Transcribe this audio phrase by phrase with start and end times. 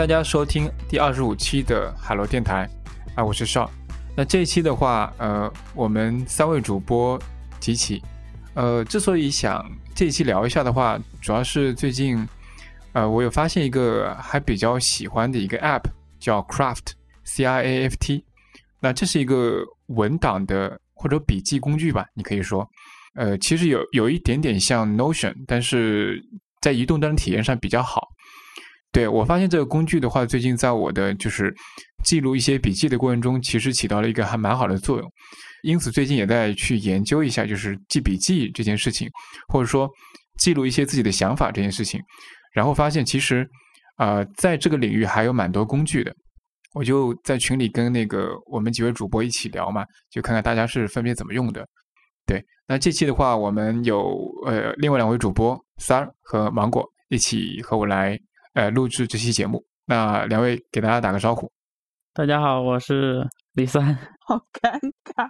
[0.00, 2.66] 大家收听第二十五期的海螺电台
[3.14, 3.70] 啊，我是邵。
[4.16, 7.20] 那这一期的话，呃，我们三位主播
[7.60, 8.02] 集齐，
[8.54, 9.62] 呃，之所以想
[9.94, 12.26] 这一期聊一下的话，主要是最近，
[12.94, 15.84] 呃，我有发现一个还比较喜欢的一个 App，
[16.18, 18.24] 叫 Craft，C R A F T。
[18.80, 22.66] 那这是一个文档的或者笔记工具吧，你可以说，
[23.16, 26.18] 呃，其实有有一点点像 Notion，但是
[26.62, 28.08] 在移动端体验上比较好。
[28.92, 31.54] 对我发现这个工具的话，最近在我的就是
[32.04, 35.08] 记录一些笔记的过程中，其实起到了一个还蛮好的作用。
[35.62, 39.08] 因此最近也在去研究一下，就是记笔记这件事情，
[39.46, 39.88] 或者说
[40.38, 42.00] 记录一些自己的想法这件事情。
[42.52, 43.48] 然后发现其实
[43.96, 46.12] 啊，在这个领域还有蛮多工具的。
[46.72, 51.64] 我就在群里跟那个我们几位主播一起聊嘛，就看看大家是分别怎么用的。
[52.26, 58.18] 对，那这期的话，我们有呃另外两位主播三儿和芒果一起和我来。
[58.54, 61.50] 呃，录制这期节目，那两位给大家打个招呼。
[62.12, 63.96] 大家好，我是李三。
[64.26, 65.28] 好尴尬。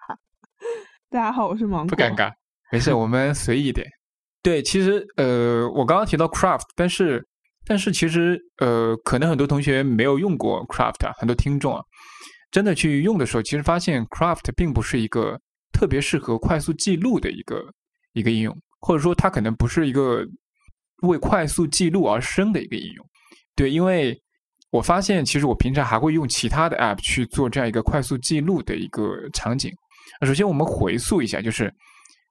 [1.10, 1.94] 大家好，我是芒果。
[1.94, 2.32] 不尴尬，
[2.72, 3.86] 没事，我们随意一点。
[4.42, 7.22] 对，其实呃，我刚刚提到 Craft，但是
[7.66, 11.82] 但是其实呃，可能很多同学没有用过 Craft，很多听众啊，
[12.50, 15.38] 真的去用的时候，其实发现 Craft 并不是一个
[15.72, 17.62] 特别适合快速记录的一个
[18.14, 20.24] 一个应用，或者说它可能不是一个
[21.02, 23.06] 为快速记录而生的一个应用。
[23.56, 24.18] 对，因为
[24.70, 29.72] 我发现，其实我平常还会用其他的 App 去做这样一个快速记录的一个场景。
[30.24, 31.72] 首先，我们回溯一下，就是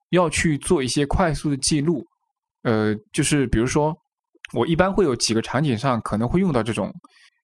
[0.10, 2.06] 要去做一些快速的记录。
[2.64, 3.96] 呃，就是比如说，
[4.54, 6.94] 我一般会有几个场景上可能会用到这种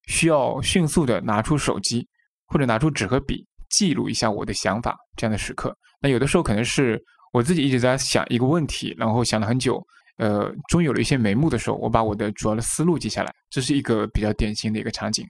[0.08, 2.06] 需要迅速的拿出手机
[2.48, 5.76] 或者拿出纸和笔记录一下我的想法这样的时刻。
[6.02, 7.02] 那有的时候可能是
[7.32, 9.82] 我自己一直在想一个问题，然后想了很久。
[10.18, 15.26] 呃，终有了一些眉目的时候，我把我的主要的思路记下来，这是一个比较典型的一个场景。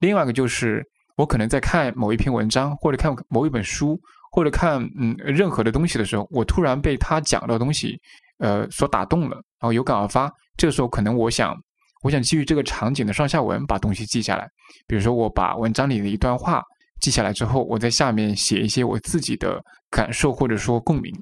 [0.00, 0.84] 另外一个就是，
[1.16, 3.98] 我可能在看某一篇文章，或者看某一本书，
[4.30, 7.98] 或者看嗯任何的东西的时候，我突然被他讲的东西
[8.38, 10.30] 呃所打动了，然后有感而发。
[10.56, 11.56] 这个时候，可能我想，
[12.02, 14.48] 我想基于这个场景的上下文把东西记下来。
[14.86, 16.62] 比如说，我把文章里的一段话
[17.00, 21.12] 记下来之后，我在下面写一些我自己的感受或者说共鸣。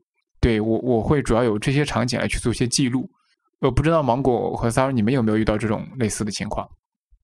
[0.40, 3.08] 对我，我会主要有这些场景来去做一些记录。
[3.60, 6.68] 我不知道芒果和三儿，你们有没有遇到这种类似的情况？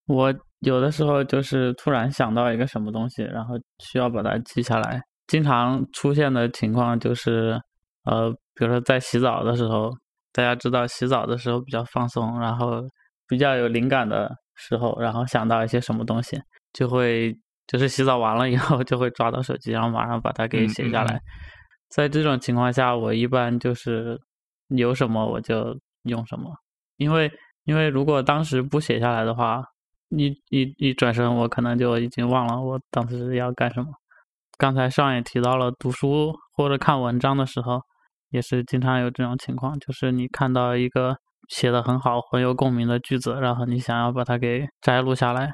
[0.07, 5.01] 我有的时候就是突然想到一个什么东西，然后需要把它记下来。
[5.29, 7.61] 经常出现的情况就是，
[8.05, 9.91] 呃，比如说在洗澡的时候，
[10.33, 12.83] 大家知道洗澡的时候比较放松，然后
[13.29, 16.41] 比较有灵感的时候，然后想到一些什么东西，
[16.73, 17.33] 就会
[17.67, 21.21] 就是洗澡完了以后就会抓到手机，然后马上把它给写下来。
[21.95, 24.19] 在这种情况下，我一般就是
[24.69, 26.51] 有什么我就用什么，
[26.97, 27.31] 因为
[27.65, 29.63] 因为如果当时不写下来的话，
[30.09, 33.89] 一一一转身，我可能就已经忘了我当时要干什么。
[34.57, 37.83] 刚才上也提到了读书或者看文章的时候，
[38.31, 41.19] 也是经常有这种情况，就是你看到一个
[41.51, 45.53] 写的很好、很有共鸣的句子，然后你想要把它给摘录下来。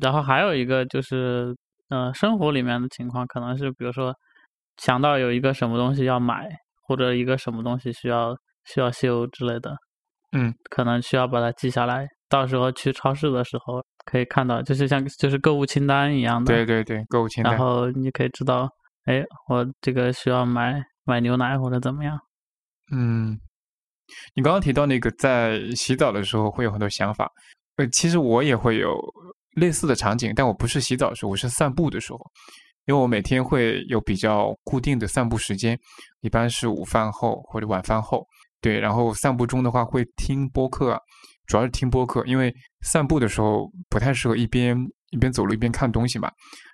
[0.00, 1.56] 然后还有一个就是，
[1.88, 4.14] 呃，生活里面的情况，可能是比如说。
[4.76, 6.48] 想到有一个什么东西要买，
[6.86, 9.76] 或者一个什么东西需要需要修之类的，
[10.32, 18.68] 嗯，可能需要把它记下来，到时候去超市的时候可以看到，就是像就是购物清单一样的，对对对，购物清单，然后你可以知道，
[19.04, 22.18] 哎，我这个需要买买牛奶或者怎么样。
[22.92, 23.38] 嗯，
[24.34, 27.30] 你刚刚提到那个在洗澡的时候会有很多想法，
[27.76, 28.98] 呃，其实我也会有
[29.56, 32.18] 类似的场景，但我不是洗澡的时候，我是散步的时候。
[32.86, 35.78] 因为我每天会有比较固定的散步时间，
[36.20, 38.26] 一般是午饭后或者晚饭后。
[38.60, 40.98] 对，然后散步中的话会听播客，
[41.46, 44.76] 主要是听播客，因为散步的时候不太适合一边
[45.10, 46.30] 一边走路一边看东西嘛。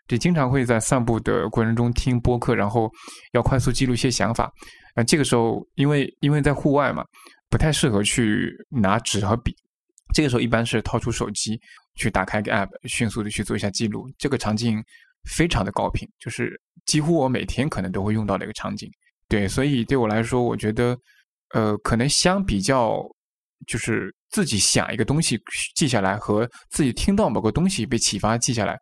[0.08, 2.90] 就经常会在散步的过程中听播客，然后
[3.32, 4.52] 要快速记录一些想法。
[4.94, 7.04] 啊，这个时候因为因为在户外嘛，
[7.48, 9.54] 不太适合去拿纸和笔。
[10.14, 11.60] 这个时候一般是掏出手机
[11.94, 14.10] 去打开个 app，迅速的去做一下记录。
[14.18, 14.82] 这个场景。
[15.26, 18.90] 非常的高频，就是几乎我每天可能都会用到的一个场景。
[19.28, 20.96] 对，所以对我来说，我觉得，
[21.52, 23.02] 呃，可能相比较，
[23.66, 25.36] 就是自己想一个东西
[25.74, 28.78] 记下来和自己听到某个东西被启发记下来，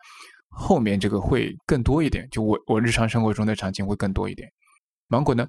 [0.50, 2.28] 后面这个会更多一点。
[2.30, 4.46] 就我我日常生活中的场景会更多一点。
[5.08, 5.46] 芒果呢？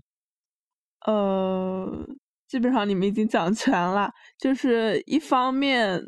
[1.06, 2.08] 呃，
[2.48, 4.10] 基本上你们已经讲全了。
[4.40, 6.00] 就是一方面，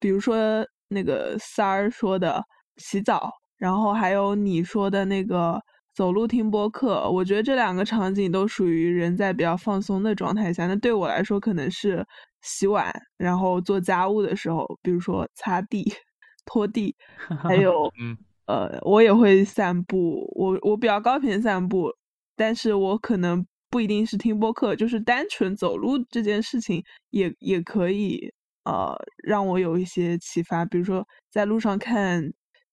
[0.00, 2.42] 比如说那个三儿说的
[2.78, 3.30] 洗澡。
[3.62, 5.62] 然后还有你说的那个
[5.94, 10.66] 走路听播客，我觉得这两个场景都属于人在比较放松的状态下。
[10.66, 12.04] 那对我来说，可能是
[12.40, 15.84] 洗碗，然后做家务的时候，比如说擦地，
[16.44, 16.92] 拖地，
[17.40, 20.28] 还有嗯呃，我也会散步。
[20.34, 21.88] 我我比较高频散步，
[22.34, 28.28] 但是我可能不一定是听播客，就是单纯走路这件事情也也可以
[28.64, 28.92] 呃
[29.22, 30.64] 让我有一些启发。
[30.64, 32.20] 比如说在路上看，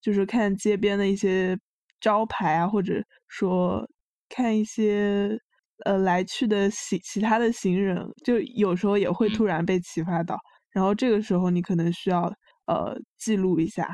[0.01, 1.57] 就是看街边的一些
[2.00, 3.88] 招牌啊，或者说
[4.30, 5.38] 看一些
[5.86, 10.38] 呃来去的行其他的行人，就有时候也会突然被启发到。
[10.72, 12.31] 然后这个时候你可能需要
[12.68, 13.88] 呃记录一下。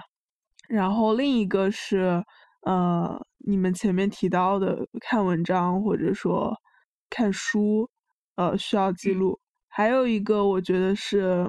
[0.68, 2.24] 然后另一个是
[2.62, 6.54] 呃你们前面提到的看文章或者说
[7.10, 7.90] 看书，
[8.36, 9.40] 呃需要记录。
[9.68, 11.46] 还有一个我觉得是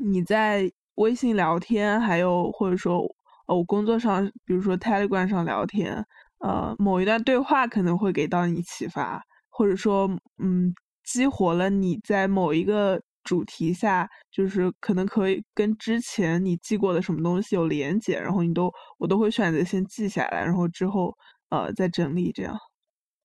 [0.00, 3.02] 你在微信聊天，还有或者说
[3.46, 6.04] 呃我工作上，比如说 Telegram 上聊天，
[6.40, 10.08] 呃某一段对话可能会给到你启发，或者说
[10.42, 13.00] 嗯激活了你在某一个。
[13.26, 21.12] 主题下就是可能可以跟之前你记过的什么东西有连结，然后你都我都会选择先记下来，然后之后
[21.50, 22.56] 呃再整理这样。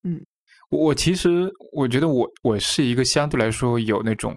[0.01, 0.19] 嗯，
[0.71, 4.35] 我其实我觉得我我是一个相对来说有那种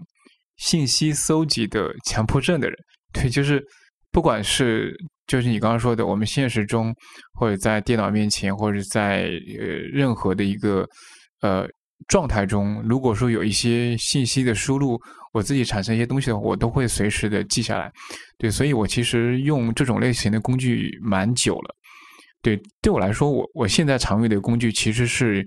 [0.59, 2.77] 信息搜集的强迫症的人。
[3.11, 3.65] 对，就是
[4.13, 4.95] 不管是
[5.27, 6.95] 就是你刚刚说的，我们现实中
[7.35, 10.87] 或者在电脑面前，或者在呃任何的一个
[11.41, 11.69] 呃
[12.09, 15.01] 状态中，如果说有一些信息的输入。
[15.35, 17.91] 我自己产生一些东西的话，我都会随时的记下来，
[18.39, 21.75] 对，所以我其实用这种类型的工具蛮久了，
[22.41, 25.45] 对，对我来说，我我现在常用的工具其实是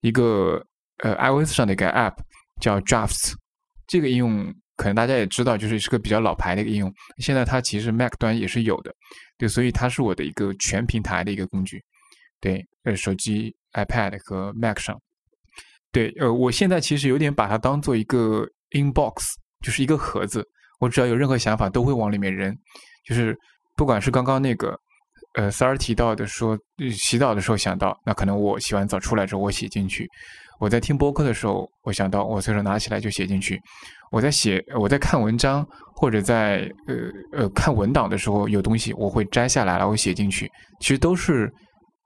[0.00, 0.64] 一个
[1.04, 2.14] 呃 iOS 上的一个 App
[2.58, 3.34] 叫 Drafts，
[3.86, 8.90] 这个应用可能大家也知道，就是是个比较老牌的一个应用，现在它其实 Mac 端也是有的，
[9.36, 11.84] 对，所以它是我的一个全平台的一个工具，
[12.40, 14.98] 对，呃，手机、iPad 和 Mac 上，
[15.92, 18.48] 对，呃，我现在其实有点把它当做一个。
[18.72, 19.14] Inbox
[19.64, 20.46] 就是一个盒子，
[20.78, 22.54] 我只要有任何想法都会往里面扔。
[23.02, 23.34] 就是
[23.74, 24.78] 不管是刚刚那个，
[25.36, 26.54] 呃，三儿提到的说
[26.92, 30.04] 洗澡的时候想到，那可能我洗完澡出来之后我写进去；
[30.60, 33.56] 我在听播客的时候我想到，我随手拿起来就写进去；
[34.10, 40.50] 我在写我在看文章或者在呃呃看文档的时候有东西我会摘下来然后写进去。
[40.80, 41.50] 其实都是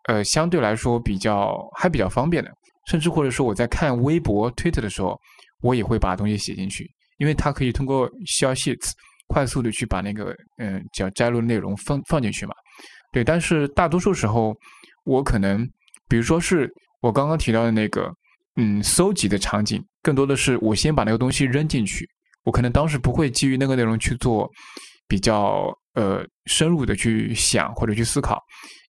[0.09, 2.51] 呃相对来说比较还比较方便的，
[2.87, 5.19] 甚至或者说我在看微博、Twitter 的时候。
[5.65, 8.91] 我也会把东西写进去，因为它可以通过 Share Sheets
[9.29, 12.53] 快速的去把那个嗯叫摘录内容放放进去嘛。
[13.13, 14.53] 对，但是大多数时候，
[15.05, 15.65] 我可能
[16.09, 16.69] 比如说是
[17.01, 18.13] 我刚刚提到的那个
[18.57, 22.09] 嗯搜集的场景，更多的是我先把那个东西扔进去，
[22.45, 24.51] 我可能当时不会基于那个内容去做
[25.09, 28.41] 比较呃深入的去想或者去思考，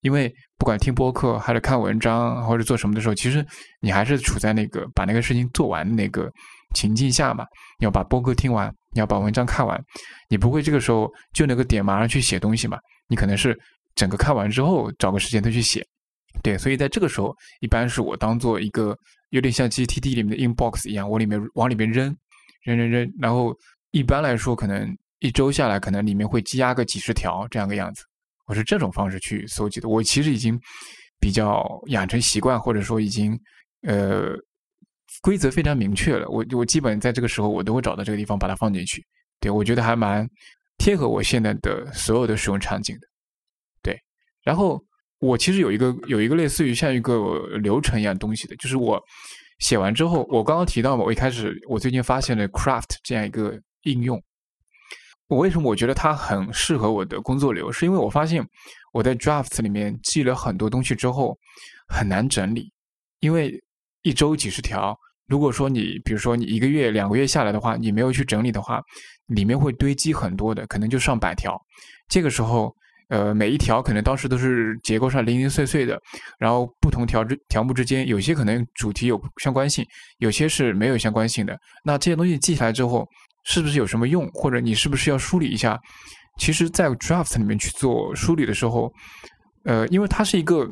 [0.01, 3.45] 因为不管听播客还是看文章或者做什么的时候，其实
[3.81, 6.31] 你还是处在那个把那个事情做完的那个。
[6.75, 7.45] 情境下嘛，
[7.77, 9.79] 你要把播客听完，你要把文章看完，
[10.27, 12.79] 你不会这个时候就那个点马上去写东西嘛？
[13.07, 13.55] 你可能是
[13.93, 15.85] 整个看完之后找个时间再去写，
[16.41, 18.97] 对，所以在这个时候，一般是我当做一个
[19.33, 22.15] 有点像 GTD 里面的 inbox 一样，我里面往里面扔，
[22.63, 23.55] 扔扔扔，然后
[23.91, 28.03] 一般来说，可能一周下来，可能里面会积压个几十条这样个样子。
[28.45, 30.59] 我是这种方式去搜集的，我其实已经
[31.19, 33.37] 比较养成习惯，或者说已经
[33.81, 34.35] 呃。
[35.21, 39.05] 规则非常明确了，我我基本在这个时候我都会找到这个地方把它放进去。
[39.39, 40.27] 对我觉得还蛮
[40.79, 43.07] 贴合我现在的所有的使用场景的。
[43.83, 43.97] 对，
[44.41, 44.83] 然后
[45.23, 49.01] 我其实有一个有一个类似于像一个流程一样东西的，就是我
[49.59, 54.21] 写完之后，我刚刚提到嘛，我一开始我最近发现了 Craft 这样一个应用。
[55.27, 57.71] 我为什么我觉得它很适合我的工作流？
[57.71, 58.45] 是因为我发现
[58.91, 61.37] 我在 Drafts 里面记了很多东西之后
[61.87, 62.71] 很难整理，
[63.19, 63.61] 因为。
[64.05, 64.93] 一周几十条，
[65.29, 68.81] 如果说你，比如说你一个月、两个月下来的话，你没有去整理的话，
[69.27, 71.57] 里面会堆积很多的，可能就上百条。
[72.09, 72.75] 这个时候，
[73.13, 76.01] 呃，每一条可能当时都是结构上零零碎碎的，
[76.39, 79.85] 然后不同条之条目之间，有些可能主题有相关性，
[80.17, 81.55] 有些是没有相关性的。
[81.85, 83.07] 那这些东西记下来之后，
[83.45, 84.27] 是不是有什么用？
[84.33, 85.79] 或者你是不是要梳理一下？
[86.39, 88.91] 其实，在 Draft 里面去做梳理的时候，
[89.65, 90.67] 呃，因为它是一个，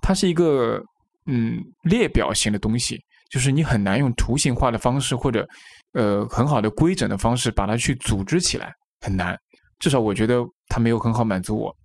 [0.00, 0.80] 它是一个。
[1.26, 3.00] 嗯，列表型的东西，
[3.30, 5.48] 就是你很难用图形化的方式或者
[5.94, 9.34] 呃很好的规整的方式把它去组织起来，很难。
[9.84, 11.76] 至少我觉得它没有很好满足我，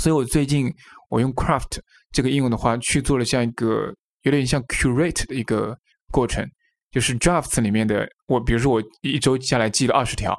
[0.00, 0.72] 所以我最近
[1.10, 1.80] 我用 Craft
[2.10, 5.76] 这个应用的话，去做了这样一个有点像 Curate 的一个
[6.10, 6.48] 过程，
[6.90, 10.34] 就是 Drafts 里面的我，比如说我一周下来记了二十条，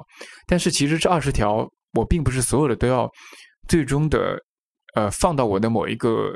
[0.48, 3.08] 但是其实这二十条我并不是所有的都要
[3.68, 4.36] 最终的
[4.94, 6.32] 呃放到我的某一个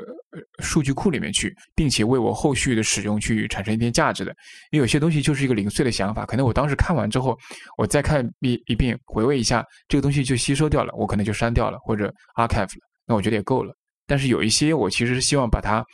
[0.59, 4.31] 数据库里面去，并且为我后续的使用去产生一点价值的。
[4.71, 7.37] 因为有些东西就是一个零碎的想法，可能我当时看完之后，
[7.77, 13.73] 我再看一一遍，回味一下，这个东西就吸收掉了，我可能就删掉了或者 archive 了，那我觉得也够了。
[14.05, 15.85] 但是有一些我其实是希望把它，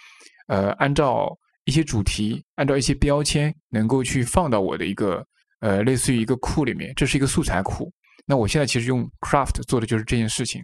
[0.47, 1.29] 呃，按照
[1.65, 5.23] 一些主题，按照一些标签，能够去放到我的一个
[5.59, 7.91] 呃类似于一个库里面，这是一个素材库。
[8.25, 10.61] 那我现在其实用 Craft 做的就是这件事情，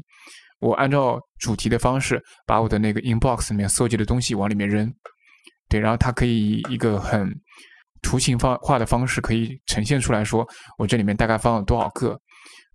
[0.61, 4.89] 我按照主题的方式，把我的那个 Inbox 里面搜集的东西往里面扔，
[5.67, 7.29] 对，然后它可以以一个很
[8.01, 12.17] 图形方化的方式可以呈现出来说，我这里面大概放了多少个，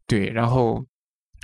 [0.06, 0.84] 对，然后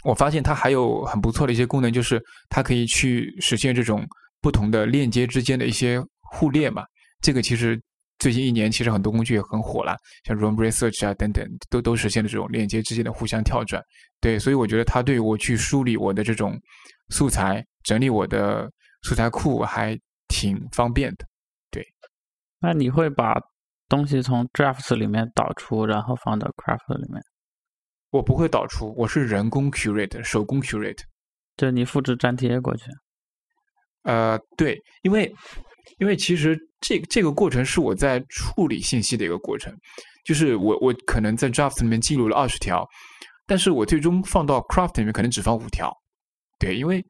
[0.05, 4.07] 我发现它还有很不错的一些功能，就是它可以去实现这种
[4.41, 6.85] 不同的链接之间的一些互链嘛，
[7.23, 7.81] 这个其实。
[8.23, 13.83] 最近一年，其实很多工具也很火了，像 Room Research 啊等等，都都实现了这种链接之间的互相跳转。
[14.21, 16.57] 对，所以我觉得它对我去梳理我的这种
[17.09, 18.71] 素材、整理我的
[19.03, 19.99] 素材库还
[20.29, 21.27] 挺方便的。
[21.69, 21.85] 对，
[22.61, 23.41] 那你会把
[23.89, 27.21] 东西从 Drafts 里面导出，然后放到 Craft 里面？
[28.11, 31.03] 我不会导出，我是人工 curate，手工 curate，
[31.57, 32.85] 就你复制粘贴过去。
[34.05, 35.35] 呃，对，因为。
[35.99, 39.73] 因为其实这这个过程是我在处理信息的一个过程，
[40.25, 42.85] 就是我我可能在 draft 里面记录了二十条，
[43.47, 45.91] 但是我最终放到 craft 里面可能只放五条，
[46.59, 47.03] 对，因为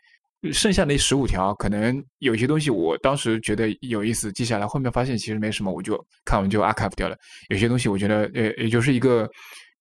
[0.52, 7.17] 剩下那十五条可能有些东西我当时觉得有意思记下来，后面发现其实没什么，我就看完就 archive 掉了。
[7.49, 9.26] 有些东西我觉得呃也就是一个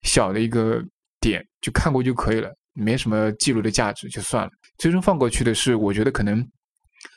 [0.03, 0.81] 小的一个
[1.19, 4.50] 点，就看过就可以了，没什么记录的价值就算了。
[4.77, 6.41] 最终放过去的是我觉得可能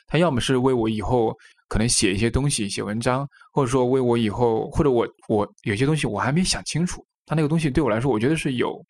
[0.07, 1.33] 它要么是为我以后。
[1.75, 8.81] 可能写一些东西，写文章，或者说为我以后，或者我我有些东西我还没想清楚，他那个东西对我来说，我觉得是有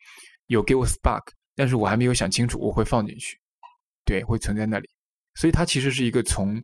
[0.46, 1.24] 有给我 spark，
[1.56, 3.40] 但是我还没有想清楚，我会放进去，
[4.06, 4.88] 对，会存在那里，
[5.34, 6.62] 所以它其实是一个从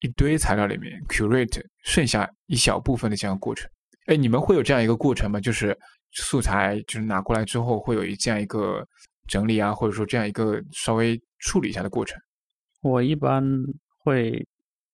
[0.00, 3.70] 一堆材料里面 curate 剩下一小部分的这样过程。
[4.06, 5.38] 哎，你们会有这样一个过程吗？
[5.38, 5.78] 就是
[6.10, 8.84] 素材就是拿过来之后，会有一这样一个
[9.28, 12.18] 整理啊，或者说这样一个稍微处理一下的过程。
[12.80, 13.44] 我一般
[14.00, 14.44] 会。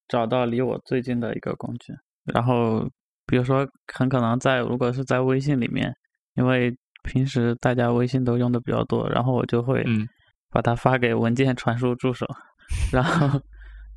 [0.09, 1.93] 找到离我最近的一个工具，
[2.33, 2.89] 然后
[3.27, 5.93] 比如说很可能在如果是在微信里面，
[6.35, 6.73] 因为
[7.03, 9.85] 平时大家微信都用的比较多，然后我就会
[10.51, 12.25] 把它发给文件传输助手，
[12.93, 13.41] 然后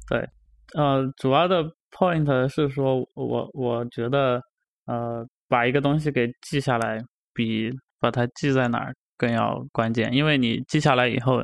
[0.09, 0.27] 对，
[0.73, 4.41] 呃，主要的 point 是说我我觉得
[4.85, 6.99] 呃把一个东西给记下来
[7.33, 11.39] 比把它记在哪儿更要关键，因为你记下来以后，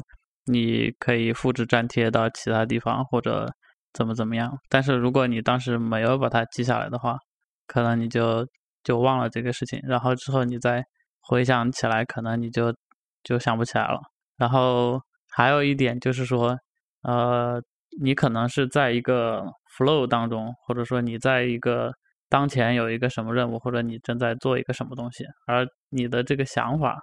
[0.45, 3.47] 你可以复制粘贴到其他地方或者。
[3.95, 4.51] 怎么怎么样？
[4.67, 7.17] 但是如果你当时没有把它记下来的话，
[7.65, 8.45] 可能你就
[8.83, 10.83] 就忘了这个事情，然后之后你再
[11.21, 12.75] 回想起来，可能你就
[13.23, 13.99] 就想不起来了。
[14.35, 16.57] 然后还有一点就是说，
[17.03, 17.61] 呃，
[18.01, 19.45] 你可能是在一个
[19.77, 21.89] flow 当中，或者说你在一个
[22.27, 27.01] 当前有一个什么任务，或者你正在做一个什么东西，而你的这个想法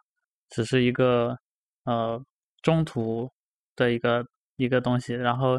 [0.51, 1.35] 只是一个
[1.85, 2.23] 呃
[2.61, 3.31] 中途
[3.75, 4.23] 的一个
[4.57, 5.59] 一个东西，然后。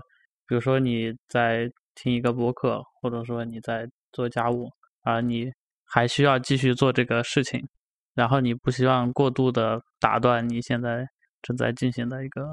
[0.53, 4.69] 比如说你在听一个播客，或者说你在做家务，
[5.01, 5.51] 啊你
[5.83, 7.59] 还需要继续做这个事情，
[8.13, 11.07] 然后你不希望过度的打断你现在
[11.41, 12.45] 正在进行的一个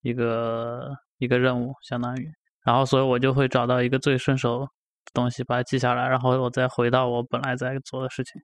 [0.00, 2.26] 一个一个任务，相当于，
[2.64, 4.66] 然后所以我就会找到一个最顺手的
[5.12, 8.40] 东西把它记下来，然后我再回到我本来在做的事情。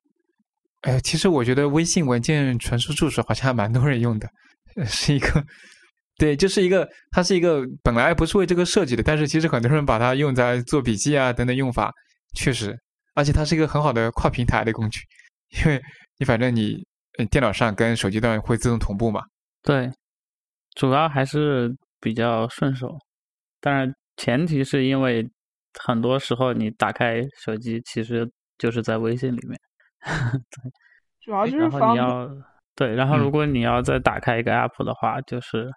[0.83, 4.28] 哎，其实我觉得微信文件传输助手好像还蛮多人用的，
[4.85, 5.42] 是一个。
[6.21, 11.91] 对，就是一个，它是一个本来不是为这个设计的，但是其实很多人把它用在做笔记啊等等用法，
[12.35, 12.79] 确实，
[13.15, 15.00] 而且它是一个很好的跨平台的工具，
[15.49, 15.81] 因为
[16.19, 16.85] 你反正你
[17.31, 19.23] 电脑上跟手机端会自动同步嘛。
[19.62, 19.91] 对，
[20.75, 22.99] 主要还是比较顺手，
[23.59, 25.27] 当然前提是因为
[25.83, 29.59] 很多时候你打开手机其实就是在微信里面。
[30.50, 30.71] 对，
[31.25, 32.45] 主要就是方便。
[32.77, 35.71] 对，然后如果你要再打开一个 app 的话，就是。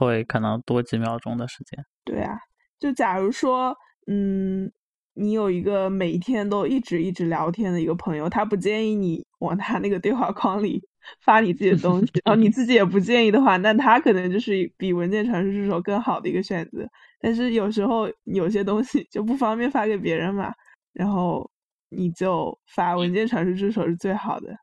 [0.00, 1.84] 会可能多几秒钟的时间。
[2.04, 2.34] 对啊，
[2.78, 3.76] 就假如说，
[4.06, 4.72] 嗯，
[5.12, 10.80] 你有一个每天都一直一直聊天的一个朋友，他不建议你往他那个对话框里
[11.22, 16.88] 发你自己的东西，然后你自己也不建议的话，那他可能就是比文件传输助手更好的一个选择。
[17.20, 20.50] 但是有时候有些东西就不方便发给别人嘛，
[20.94, 21.48] 然后
[21.90, 24.56] 你就发文件传输助手是最好的。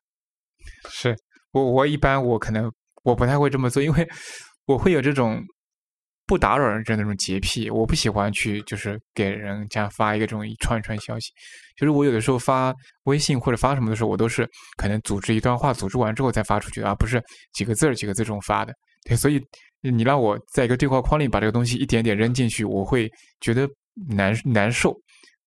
[0.89, 1.15] 是
[1.51, 2.71] 我我一般我可能
[3.03, 4.09] 我不太会这么做，因为。
[4.67, 5.41] 我会有这种
[6.27, 11.31] 不打扰人的那种洁癖，我不喜欢去就是给人家发一个这种一串一串消息。
[11.75, 18.73] 就是我有的时候发微信或者发什么的时候，我都是可能组织一段话，组织完之后再发出去，而不是几个字儿几个字这种发的。
[19.05, 19.41] 对，所以
[19.81, 23.09] 你让我在一个对话框里把这个东西一点点扔进去，我会
[23.39, 23.69] 觉得
[24.09, 24.93] 难难受，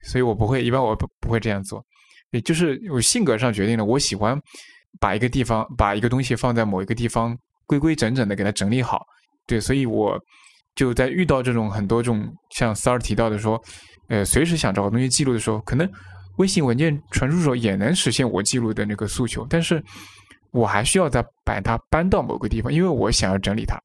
[0.03, 1.85] 所以我不会，一般我不不会这样做。
[2.31, 4.41] 也就是我性格上决定了，我喜欢
[4.99, 7.37] 把一个地方把一个东西放在某一个地方
[7.71, 9.07] 规规整整的给它整理好。
[9.47, 10.19] 对，所以我
[10.75, 13.63] 就在遇到这种很多这种像三儿提到的说，
[14.09, 15.89] 呃，随时想找个东西记录的时候，可能
[16.39, 19.81] 微信文件传输时候也能实现我记录的那个诉求，但是
[20.51, 23.79] 我还需要再把它搬到某个地方，因为我想要整理它，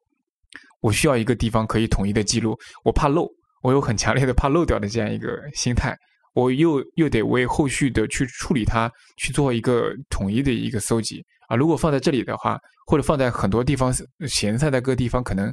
[0.82, 3.28] 我需要一个地方可以统一的记录，我怕漏，
[3.62, 5.96] 我有很强烈的怕漏掉的这样一个心态。
[6.36, 11.56] 我又又得为后续的去处理它去做一个统一的一个搜集啊！
[11.56, 13.92] 如果放在这里的话，或者放在很多地方
[14.28, 15.52] 闲散在各个地方，可能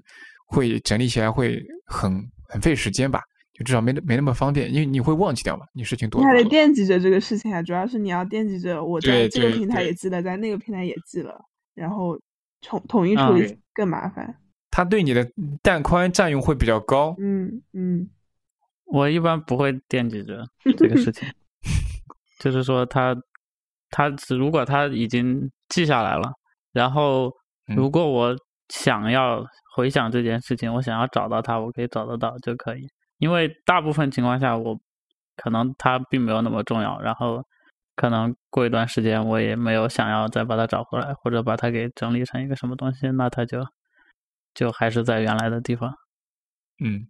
[0.49, 3.23] 会整理起来会很很费时间吧？
[3.55, 6.21] 就至少没没那么方便，因为你会忘记掉嘛，你事情多。
[6.21, 11.41] 你还得惦记着这个事情啊，主要是你要惦记着我在这个平台也记了，在那个平台也记了，
[11.75, 12.19] 然后
[12.61, 14.37] 统统一处理更麻烦。
[14.71, 15.25] 它对你的
[15.63, 17.15] 带宽占用会比较高。
[17.21, 18.09] 嗯嗯。
[18.93, 20.45] 我一般不会惦记着
[20.77, 21.27] 这个事情，
[22.39, 23.17] 就是说他
[23.89, 26.31] 他如果他已经记下来了，
[26.73, 27.33] 然后
[27.75, 28.37] 如果我
[28.69, 29.43] 想要
[29.75, 32.87] 回想这件事情，我想要找到他，我可以找得到就可以。
[33.17, 34.79] 因为大部分情况下，我
[35.37, 37.43] 可能他并没有那么重要，然后
[37.97, 43.67] 可能过一段时间我也没有想要再把它找回来，或者把它给整理成一个什么东西，那它就
[44.53, 45.95] 就还是在原来的地方。
[46.85, 47.09] 嗯。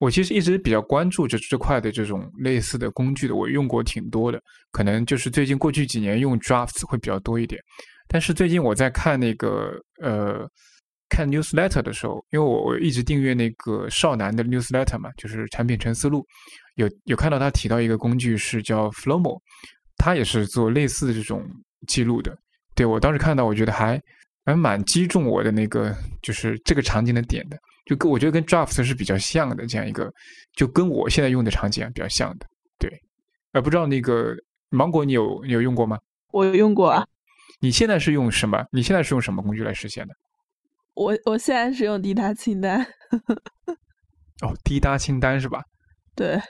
[0.00, 4.42] 我其实一直比较关注这这块的这种类似的工具的，我用过挺多的，
[4.72, 7.62] 可能就是最近过去几年用 Drafts 会比较多一点。
[8.08, 10.48] 但是最近我在看那个呃
[11.10, 16.26] 看 newsletter 的时候，因为我我一直订阅那个少男的 newsletter 嘛，就是产品陈思路，
[16.76, 19.38] 有有看到他提到一个工具是叫 Flowmo，
[19.98, 21.46] 他也是做类似的这种
[21.86, 22.34] 记录的。
[22.74, 24.00] 对我当时看到，我觉得还
[24.46, 27.58] 还蛮击中我的那个就是这个场景的点的。
[27.90, 30.08] 就跟我觉得跟 Drafts 是比较像的，这样一个，
[30.52, 32.46] 就跟我现在用的场景比较像的，
[32.78, 32.88] 对。
[33.50, 34.32] 呃，不知道那个
[34.68, 35.98] 芒果你有你有用过吗？
[36.30, 37.04] 我有用过啊。
[37.58, 38.64] 你现在是用什么？
[38.70, 40.14] 你现在是用什么工具来实现的？
[40.94, 42.80] 我我现在是用滴答清单。
[44.46, 45.60] 哦，滴答清单是吧？
[46.14, 46.40] 对。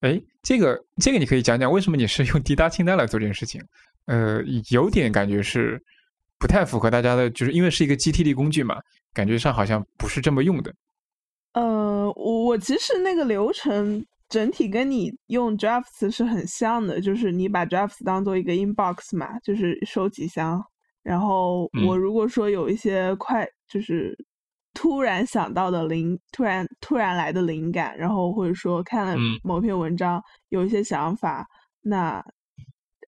[0.00, 3.58] 哎，这个这个你可以讲讲为什么你是用滴答清单来做这件事情？
[4.04, 5.82] 呃，有点感觉是。
[6.38, 8.80] 不太符合大家的，就是因为是一个 GTD 工具嘛，
[9.12, 10.74] 感觉上好像不是这么用的。
[11.54, 20.62] 呃，我我其实那个流程整体跟你用 Drafts 是很像的，就是你把 Drafts 当做一个 inbox 嘛，就是收集箱。
[21.02, 24.14] 然后我如果说有一些快，就是
[24.74, 31.48] 突然想到的灵，突然突然来的灵感，然后或者说看了某篇文章有一些想法，
[31.80, 32.22] 那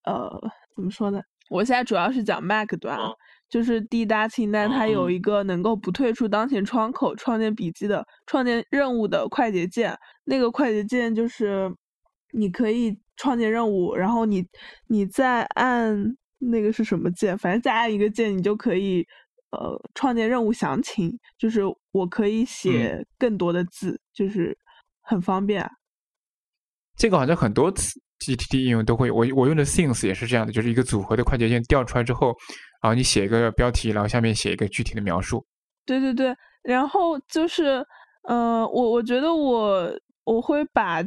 [0.05, 0.41] 呃，
[0.75, 1.21] 怎么说呢？
[1.51, 2.97] 我现在主要是讲 Mac 端，
[3.49, 9.99] 就是滴答清单，它有一个能够不退出当前窗口创建笔记的、创建任务的快捷键。
[10.25, 11.69] 那个快捷键就是
[12.33, 14.47] 你可以创建任务，然后你
[14.87, 17.37] 你再按那个是什么键？
[17.37, 19.05] 反正再按一个键，你就可以
[19.51, 21.19] 呃创建任务详情。
[21.37, 24.57] 就是我可以写更多的字，就是
[25.01, 25.69] 很方便。
[26.97, 28.01] 这个好像很多次。
[28.21, 32.37] GTD 应用都会，我我用的 Things 也是这样的，就是一个组合的快捷键调出来之后，
[32.83, 35.45] 然后你写一个标题，然后下面写一个具体的描述。
[35.87, 37.85] 对对对，然后就是，
[38.29, 39.91] 呃，我我觉得我
[40.25, 41.03] 我会把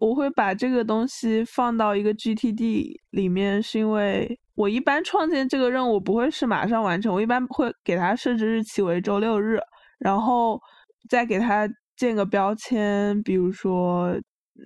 [0.00, 9.58] 我会把这个东西放到一个 GTD 里面，是因为我一般创建这个任务不会是马上完成，我一般会给它设置日期为周六日，
[9.98, 10.60] 然后
[11.08, 14.14] 再给它建个标签，比如说。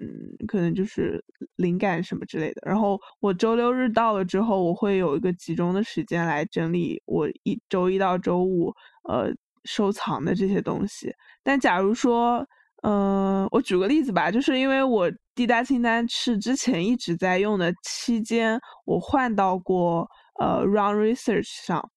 [0.01, 1.23] 嗯，可能就是
[1.57, 2.63] 灵感什么之类的。
[2.65, 8.73] 然后我周六日到了之后，我会有一个集中的时间来整理我一周一到周五
[9.09, 9.31] 呃
[9.65, 11.13] 收藏的这些东西。
[11.43, 12.47] 但假如说，
[12.83, 20.09] 嗯，我举个例子吧，就是因为我滴答清单是之前一直在用的期间，我换到过
[20.41, 21.91] 呃 Run Research 上。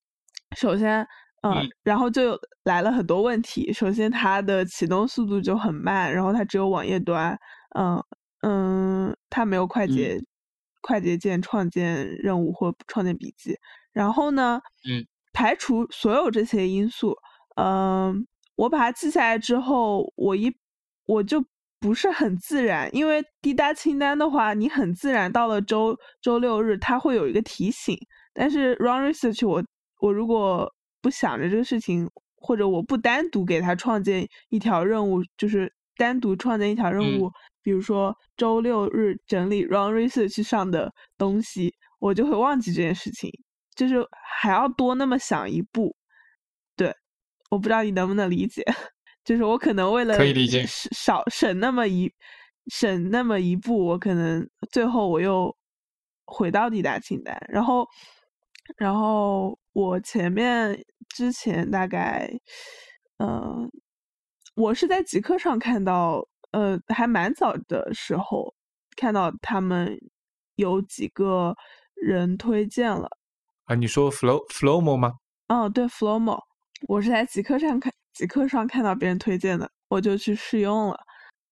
[0.58, 1.08] 首先，
[1.44, 3.72] 嗯，然后就来了很多问题。
[3.74, 7.38] 首先，它的启动速度就很慢，然后它只有网页端。
[7.78, 8.04] 嗯
[8.42, 10.20] 嗯，它没有快捷
[10.82, 13.58] 快捷键创建任务或创建笔记。
[13.92, 17.16] 然后呢，嗯，排除所有这些因素，
[17.56, 20.54] 嗯，我把它记下来之后，我一
[21.06, 21.44] 我就
[21.80, 27.98] 不是很自然，因为滴答清单的话，你很自然到了周周六日，它会有一个提醒。
[28.34, 29.64] 但是 Run Research，我
[30.00, 37.32] 我如果不想着这个事情，或者我不单独给它创建一条任务，就是单独创建一条任务。
[37.62, 43.30] 比如说周六日整理 run research 上的东西，我就会忘记这件事情，
[43.76, 43.96] 就是
[44.40, 45.96] 还要多那么想一步。
[46.76, 46.94] 对
[47.50, 48.64] 我不知道你能不能理解，
[49.26, 52.14] 就是我可能为了可以理解少省那么一
[52.68, 55.56] 省那么一步，我可能最后我又
[56.26, 57.88] 回到抵达清单，然后
[58.78, 60.80] 然后我前面
[61.16, 62.30] 之前大概
[63.18, 63.68] 嗯，
[64.56, 68.54] 我是在极客上看到，呃，还蛮早的时候
[68.96, 69.98] 看到他们
[70.56, 71.56] 有几个
[71.96, 73.10] 人推荐了
[73.66, 75.14] 啊，你说 Flow Flowmo 吗？
[75.48, 76.40] 嗯，对，Flowmo。
[76.88, 80.98] 我是在极客上看极客上看到别人推荐的，我就去试用了。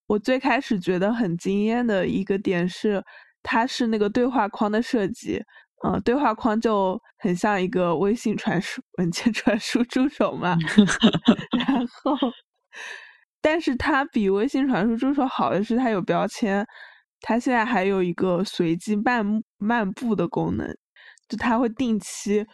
[0.06, 3.02] 我最开始觉得很惊艳的一个点是，
[3.42, 5.42] 它是那个对话框的设计，
[5.84, 10.56] 嗯，对话框就很像一个微信传输文件传输助手嘛。
[11.66, 12.16] 然后，
[13.40, 16.66] 但是它比微信传输助手好的是它有标签，
[17.20, 19.24] 它现在还有一个随机漫
[19.58, 20.66] 漫步的功能，
[21.28, 22.46] 就它会定期。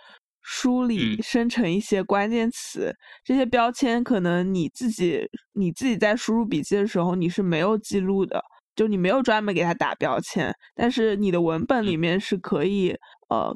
[0.43, 5.21] 梳理生成一些关键词，这些标签可能你自己
[5.53, 8.43] 你自己在输入笔记的时候你是没有记录的，
[8.75, 12.97] 就你没有专门给它打标签，但是你的文本里面是可以，
[13.29, 13.55] 呃，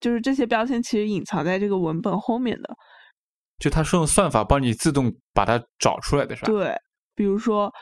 [0.00, 2.72] 就是这些标签其实隐藏在这个文本后面的，
[3.62, 6.52] 就它是用算法帮你自动把它找出来的，是吧？
[6.52, 6.74] 对，
[7.14, 7.72] 比如说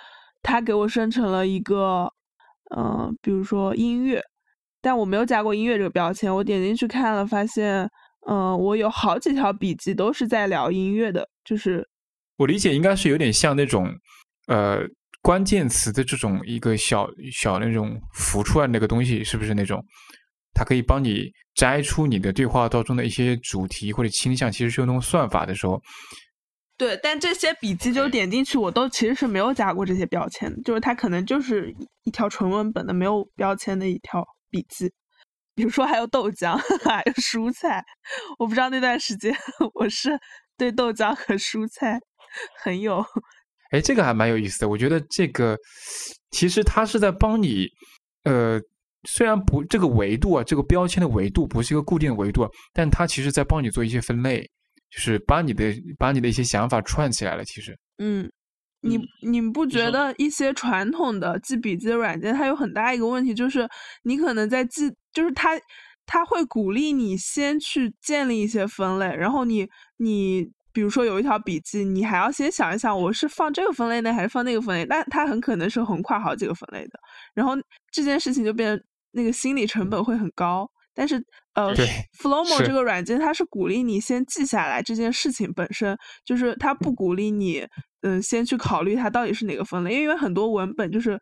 [0.43, 2.07] 它给我生成了一个，
[2.77, 4.23] 嗯，比如说音乐，
[4.83, 7.89] 但我没有加过音乐这个标签，我点进去看了，发现。
[8.29, 11.89] 嗯，我有好几条笔记都是在聊音乐的，就是
[12.37, 13.91] 我理解应该是有点像那种
[14.47, 14.81] 呃
[15.23, 19.83] 关键词的这种一个小小那种浮出来那个东西，是不是那种？
[20.55, 25.81] 它可以帮你摘出你的对话当中的一些主题或者倾向，其实是用那种算法的时候。
[26.77, 34.91] 对，但这些笔记就点进去，我都其实是没有加过这些标签，就是它可能就是一条纯文本的没有标签的一条笔记。
[35.55, 36.57] 比如说还有豆浆，
[36.89, 37.85] 还有蔬菜，
[38.39, 39.37] 我不知道那段时间
[39.75, 40.19] 我是
[40.57, 42.01] 对豆浆和蔬菜
[42.63, 43.05] 很有，
[43.73, 44.69] 哎，这个还蛮有意思的。
[44.71, 45.59] 我觉得这个
[46.31, 47.67] 其实它是在帮你，
[48.25, 48.59] 呃，
[49.09, 54.43] 虽然不这个维度啊，这个标签的维度不是一个固定的维度，但它其实在帮你做一些分类，
[54.91, 57.45] 就是把你的把你的一些想法串起来了。
[57.45, 58.31] 其实，嗯。
[58.83, 63.69] 你你不觉得一些传统的记笔记的软件，它有很大一个问题，就是
[64.05, 65.51] 你可能在记，就是它
[66.07, 74.87] 它会鼓励你先去建立一些分类，然后你你比如说有一条笔记，你还要先想一想，我是放这个分类呢，还是放那个分类？
[74.87, 76.99] 但它很可能是横跨好几个分类的，
[77.35, 77.53] 然后
[77.93, 80.71] 这件事情就变那个心理成本会很高。
[80.93, 81.17] 但是
[81.55, 81.75] 呃
[82.19, 87.67] ，Flowmo 这个软件它是鼓励你先记下来这件事情本身，就是它不鼓励你。
[88.03, 91.21] 嗯，先去考虑它到底是哪个分类，因为很多文本就是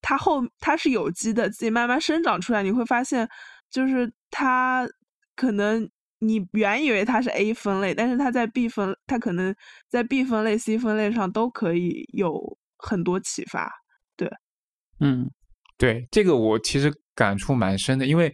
[0.00, 3.28] 它后它是有机的，自己慢慢生长出来，你会发现
[3.68, 4.88] 就是它
[5.34, 9.52] 可能你原以为它是 A 分类，但是它在 B 分，它可能
[9.88, 13.68] 在 B 分类、C 分类上都可以有很多启发。
[14.16, 14.30] 对，
[15.00, 15.28] 嗯，
[15.76, 18.32] 对，这个我其实感触蛮深的，因为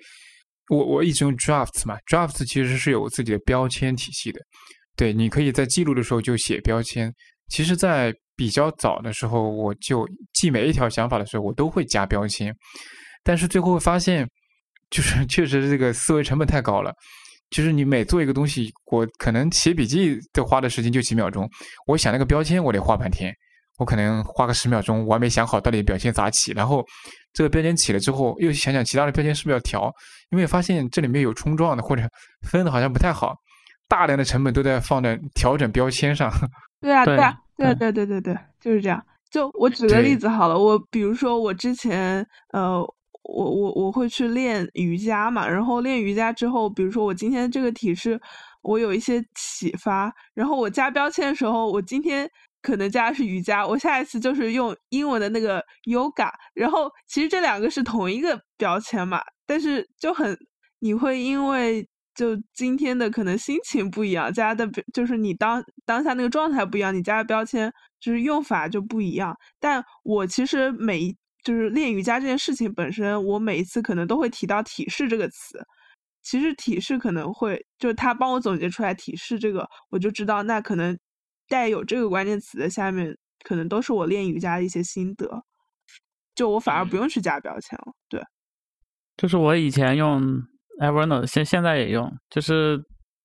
[0.70, 4.40] 我我一直用 Drafts 嘛，Drafts 其实是有自己的标签体系的，
[4.96, 7.12] 对，你可以在记录的时候就写标签。
[7.48, 12.54] 其实，在比较早的时候，我就记每一条想法的时候，我都会加标签。
[13.24, 14.28] 但是最后发现，
[14.90, 16.92] 就是 确实这个思维成本太高了。
[17.50, 21.48] 就是你每做一个东西，我可能写笔记的花的时间就几秒钟，
[21.86, 23.32] 我想那个标签，我得花半天。
[23.78, 26.52] 我可能花个十秒钟，我还没想好到底标签咋起。
[26.52, 26.82] 然后
[27.36, 29.92] 这个标签起了之后，又想想其他的标签是不是要调，
[30.30, 32.02] 因为发现这里面有冲撞的或者
[32.48, 33.36] 分的好像不太好。
[33.86, 36.32] 大量的成本都在放在调整标签上。
[36.80, 39.04] 对啊，对啊，对对对对对，就是这样。
[39.30, 42.80] 就我举个例子好了，我比如说我之前呃，
[43.22, 48.18] 我我我会去练瑜伽嘛，然后练瑜伽之后，比如说我今天这个体式
[48.62, 52.28] 我有一些启发，然后我加标签的时候，我今天
[52.66, 60.36] 可能加的是瑜伽，我下一次就是用英文的那个 yoga，然后其实这两个是同一个标签嘛，但是就很
[60.80, 61.88] 你会因为。
[62.18, 69.36] 就今天的可能心情不一样，加的就是你当当下那个状态不一样，你加的标签就是用法就不一样。
[69.60, 75.62] 但我其实每就是练瑜伽这件事情本身，我每一次可能都会提到体式这个词。
[76.22, 80.98] 其实体式可能会就是他帮我总结出来体式这个，我就知道那可能
[81.48, 85.42] 带有这个关键词的下面可能都是我练瑜伽的一些心得。
[86.34, 87.92] 就我反而不用去加标签了。
[88.08, 88.22] 对，
[89.16, 90.42] 就是我以前用。
[90.78, 92.78] Evernote 现现在也用，就是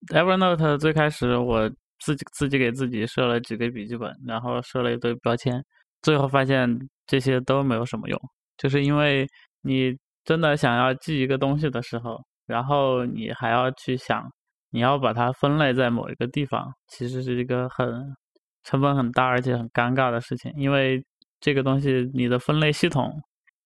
[0.07, 5.61] Evernote 最开始我自己自己给自己设了几个笔记本，然后设了一堆标签，
[6.01, 8.17] 最后发现这些都没有什么用，
[8.55, 9.27] 就是因为
[9.63, 14.23] 你真的想要记一个东西的时候，然后你还要去想
[14.71, 17.87] 你要把它分类在某一个地方，其实是一个很
[18.63, 21.03] 成本很大而且很尴尬的事情，因为
[21.39, 23.11] 这个东西你的分类系统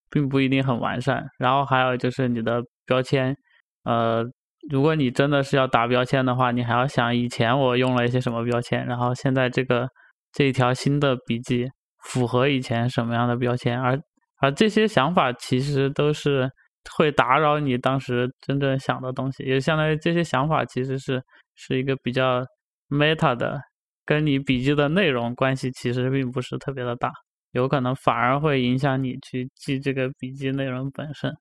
[0.10, 1.26] 并不一定很完善。
[1.38, 3.36] 然后还有就是你的标签，
[3.84, 4.24] 呃，
[4.70, 9.88] 如果你真的是要打标签的话，你还要想以前我用了一些什么标签，然后现在这个
[10.32, 11.68] 这一条新的笔记
[12.04, 14.00] 符合以前什么样的标签，而
[14.42, 16.50] 而这些想法其实都是。
[16.98, 21.22] 会打扰你当时真正想的东西，也相当于这些想法其实是
[21.56, 22.46] 是一个比较
[22.90, 23.60] meta 的，
[24.06, 27.12] 跟你笔记的内容关系其实并不是特别的大，
[27.52, 31.34] 有可能反而会影响你去记这个笔记内容本身。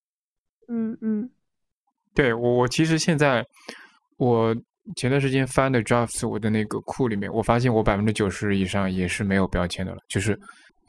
[0.69, 1.31] 嗯嗯，
[2.15, 3.45] 对我我其实现在
[4.17, 4.57] 我
[4.97, 10.39] 前段时间翻的 drafts 我的那个库里面，我发现我百分之九十以上也是没有标签的了，就是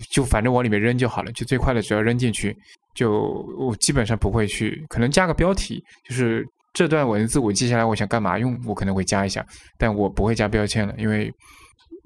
[0.09, 2.55] 就反正往里面扔就好了，就最快的只要扔进去。
[2.93, 3.11] 就
[3.57, 9.45] 我基本上不会去，可能加个标题，就是这段文字我记下来，我想干嘛用，我可能会加一下，
[9.77, 11.29] 但我不会加标签了，因为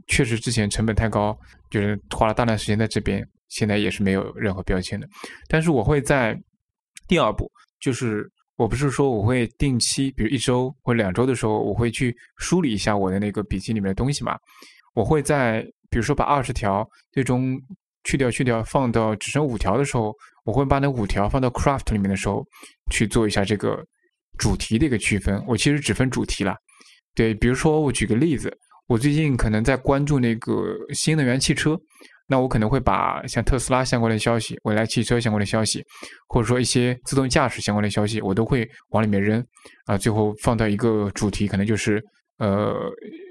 [0.08, 1.38] 确实之前成本太高，
[1.70, 5.08] 就是花了大量时间在这边，现在也是没有任何标签的。
[5.48, 6.36] 但是我会在
[7.08, 7.48] 第二步，
[7.80, 14.36] 就是我不是说我会定期，比如一周或两周的时候，我会去梳理一下我的那个笔记里面的东西嘛，
[14.96, 17.60] 我会在比如说把二十条最终。
[18.06, 22.42] 去掉去掉，放到只剩五条的时候，我会把那五条放到 Craft 里面的时候
[22.90, 23.78] 去做一下这个
[24.38, 25.44] 主题的一个区分。
[25.46, 26.56] 我其实只分主题了。
[27.14, 28.52] 对，比如说我举个例子，
[28.88, 31.78] 我最近可能在关注那个新能源汽车，
[32.26, 35.84] 那我可能会把像特斯拉相关的消息、未来汽车相关的消息，
[36.30, 39.46] 或者说一些自动驾驶相关的消息，我都会往里面扔
[39.86, 42.02] 啊，最后放到一个主题，可能就是
[42.38, 42.74] 呃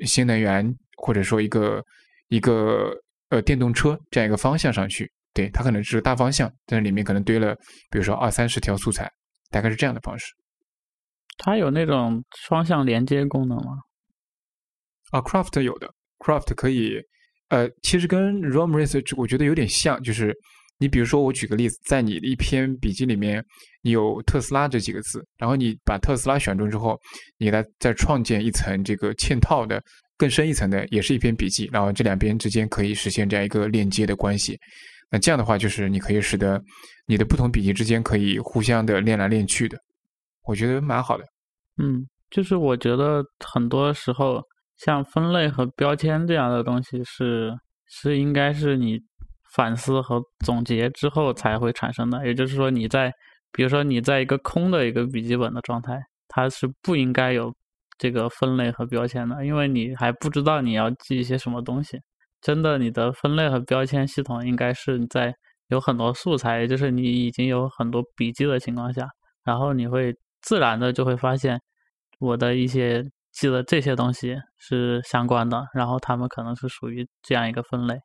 [0.04, 1.82] 新能源，或者说一个
[2.28, 2.92] 一个。
[3.30, 7.54] 呃，电动车这样一个方向上去，对它可能是大方向，但是里面可能堆了，
[7.90, 9.06] 比如说二三十条素材，
[9.50, 10.32] 大概是这样的方式。
[11.36, 13.72] 它有那种双向连接功能吗？
[15.10, 16.94] 啊，Craft 有的，Craft 可以，
[17.50, 20.34] 呃，其实跟 Rom Research 我觉得有点像，就是
[20.78, 23.44] 你比如说我举个例子，在你的一篇笔记里面，
[23.82, 26.98] 你有特斯拉这几个字，然后你把特斯拉选中之后，
[27.38, 29.82] 你来再创建一层这个嵌套的。
[30.16, 34.58] 更深一层的也是一篇笔记，然后这两边之间可以实现这样一个链接的关系。
[35.12, 36.60] 那这样的话，就是你可以使得
[37.06, 39.78] 你的不同笔记之间可以互相的链来链去的，
[40.44, 41.22] 我觉得蛮好的。
[41.80, 44.42] 嗯，就是我觉得很多时候
[44.78, 47.52] 像分类和标签这样的东西是
[47.86, 48.98] 是应该是你
[49.54, 52.26] 反思和总结之后才会产生的。
[52.26, 53.12] 也就是说，你在
[53.52, 57.52] 比如说你在一个空的一个笔记本的状态，它是不应该有。
[58.00, 61.98] 这个分类和标签的，因为你还不知道你要记一些什么东西。
[62.40, 65.34] 真的，你的分类和标签系统应该是在
[65.66, 69.08] 有很多素材，也就是你已经有很多笔记的情况下，
[69.42, 71.60] 然后你会自然的就会发现
[72.20, 77.98] 我的一些记的这些东西是相关的，然后他们可能是属于这样一个分类，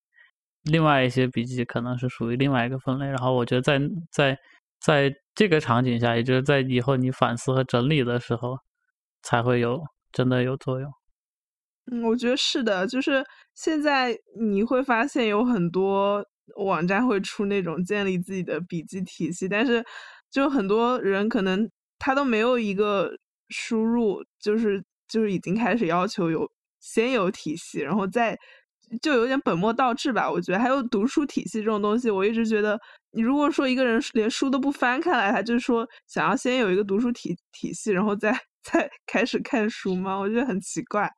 [0.63, 3.06] 另外一些笔记可能是属于另外一个分类。
[3.06, 3.80] 然后我觉得在
[4.12, 4.38] 在
[4.80, 8.58] 在这个场景下，也就是在以后你反思和整理的时候。
[9.26, 10.91] 才会有真的有作用。
[11.89, 13.23] 嗯，我觉得是的，就是
[13.56, 16.21] 现在你会发现有很多
[16.58, 19.82] 网站会出那种建立自己的笔记体系，但是
[20.30, 26.45] 就很多人可能他都没有一个输入，就是就是已经开始要求有
[26.82, 28.38] 先有体系，然后再
[29.01, 30.29] 就有点本末倒置吧。
[30.29, 32.79] 我觉得还有读书体系这种东西，我一直觉得
[33.12, 38.34] 你如果说一个人连书都不翻开来，他就是说想要先有一个读书体体系，然后再。
[38.63, 40.17] 再开始看书吗？
[40.17, 41.12] 我觉得很奇怪。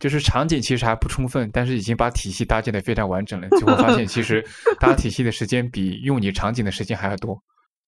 [0.00, 3.48] 就是场景其实还不充分，但是已经把体系搭建的非常完整了。
[3.50, 4.44] 结果发现，其实
[4.80, 7.40] 搭体系的时间比用你场景的时间还要多。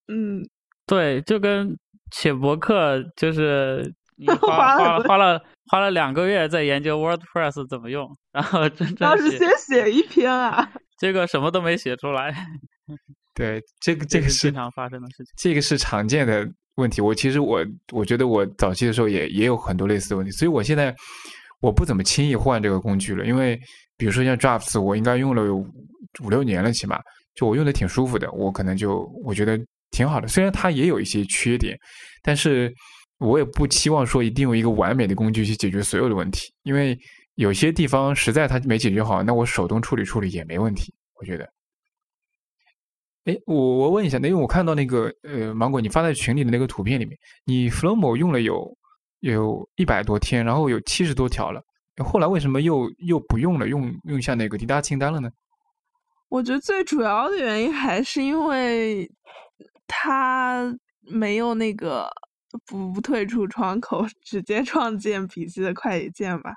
[0.06, 0.40] 嗯，
[0.86, 1.76] 对，就跟
[2.12, 12.34] 写博客，就是你花了花了花了两个月在研究 WordPress 怎么用，然后真正当时先写一篇啊， 结果什么都没写出来。
[13.34, 15.32] 对，这个这个是经常发生的事情。
[15.36, 16.48] 这个是常见的。
[16.76, 20.94] 问题，我其实我我觉得我早期的时候也也有很多类似的问题，所以我现在
[21.60, 23.58] 我不怎么轻易换这个工具了，因为
[23.98, 25.56] 比如说像 Drafts，我应该用了有
[26.22, 26.98] 五六年了，起码
[27.34, 30.28] 就我用的挺舒服的，我可能就我觉得挺好的。
[30.28, 31.76] 虽然它也有一些缺点，
[32.22, 32.72] 但是
[33.20, 36.98] 我也不期望说一定有一个完美的工具去解决所有的问题，因为
[37.34, 41.48] 有些地方实在它没解决好，那我手动处理处理也没问题，我觉得。
[43.24, 48.76] 哎，我我问一下，因为我看到那个呃，芒果你发在群里的那个图片里面，你 Flomo 用了有
[49.20, 51.62] 有一百多天，然后有七十多条了，
[52.02, 55.30] 后来为什么又又不用了，用用下那个滴答清单了呢？
[56.30, 59.10] 我觉得最主要的原因还是因为
[59.86, 62.08] 它没有那个
[62.66, 66.52] 不不退出窗口， 直接创建笔记的快捷键吧。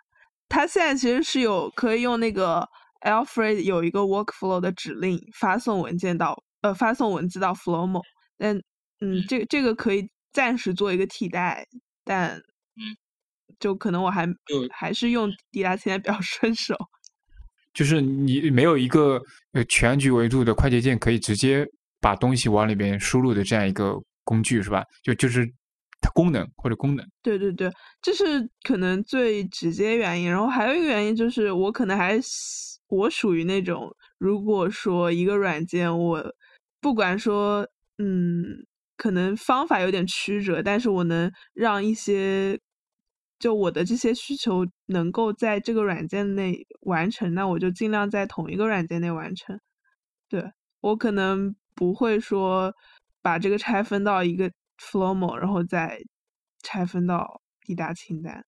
[0.49, 2.67] 它现在其实是有可以用那个
[3.01, 8.01] Alfred 有一个 workflow 的指令发送文件到呃发送文字到 Flowmo，
[8.37, 8.55] 但
[9.01, 11.65] 嗯这这个可以暂时做一个替代，
[12.03, 12.37] 但
[12.75, 12.95] 嗯
[13.59, 14.27] 就可能我还
[14.71, 16.75] 还是用滴答清单比较 顺手。
[17.73, 19.19] 就是你没有一个
[19.53, 21.65] 呃全局维度的快捷键可以直接
[21.99, 24.83] 把东西往里边输入的这样一个工具是吧？
[25.01, 25.51] 就就是
[26.11, 27.05] 功能或者功能。
[27.21, 30.29] 对对对，这是可能最直接原因。
[30.29, 32.19] 然后还有一个原因就是我可能还
[32.87, 36.23] 我属于那种，如果说一个软件我
[36.81, 38.43] 不管说嗯
[38.97, 42.59] 可能方法有点曲折，但是我能让一些。
[43.39, 49.59] 就我的这些需求能够在这个软件内完成，那我就尽量在同一个软件内完成。
[50.29, 52.73] 对我可能不会说
[53.21, 54.49] 把这个拆分到一个
[54.91, 55.99] Flowmo，然后再
[56.61, 58.43] 拆分到滴答清单。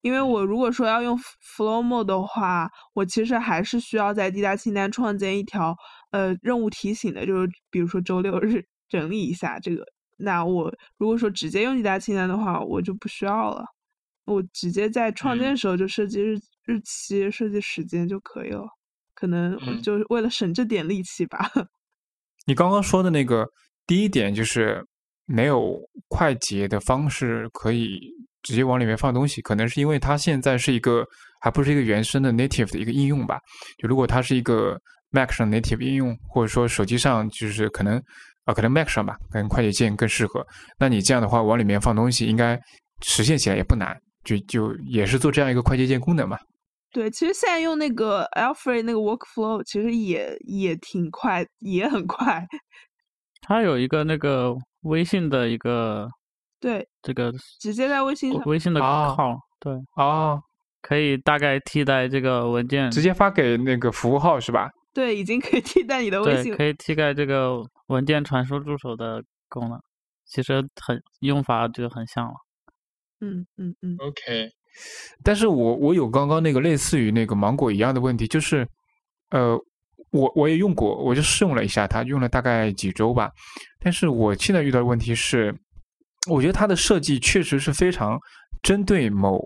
[0.00, 1.16] 因为我如果说要用
[1.56, 5.76] Flowmo 的话，我其实还是需要在滴答清单创建一条
[6.10, 9.84] 呃任务提醒的，就是比如说周六日整理一下这个。
[10.16, 13.64] 那我如果说直接用滴答清单的话，我就不需要了。
[14.24, 18.64] 我直接在创建的时候就设计日日期、设计时间就可以了，
[19.14, 21.50] 可能就是为了省这点力气吧。
[22.46, 23.48] 你刚刚说的那个
[23.86, 24.84] 第一点就是
[25.32, 27.98] 没有快捷的方式可以
[28.42, 31.04] 直接往里面放东西，可能是因为它现在是一个
[31.40, 33.38] 还不是一个原生的 native 的一个应用吧。
[33.78, 34.78] 就如果它是一个
[35.10, 38.02] Mac 上 native 应用，或者说手机上就是可能
[38.44, 40.44] 啊，可能 Mac 上吧，可能快捷键更适合。
[40.78, 42.60] 那你这样的话往里面放东西，应该
[43.00, 43.96] 实现起来也不难。
[44.24, 46.38] 就就也是做这样一个快捷键功能嘛？
[46.92, 52.46] 对，其实现在用那个 Alfred 那个 Workflow，其实也也挺快，也很快。
[53.42, 56.08] 它有一个那个微信的一个，
[56.60, 60.40] 对，这个直接在微信微信的号，对，哦，
[60.80, 64.70] 可以大概替代这个文件，直接发给那个服务号是吧？
[64.94, 69.78] 对，已经可以替代你的微信，可以替代这个文件传输助手的功能，
[70.24, 72.34] 其实很用法就很像了。
[73.20, 74.48] 嗯嗯嗯，OK，
[75.22, 78.68] 但是我我有刚刚那个类似于那个芒果一样的问题，就是，
[79.30, 79.56] 呃，
[80.12, 83.30] 我我也用过，我就试用了一下它，用了大概几周吧。
[83.80, 85.52] 但是我现在遇到的问题是，
[86.30, 88.18] 我觉得它的设计确实是非常
[88.62, 89.40] 针对某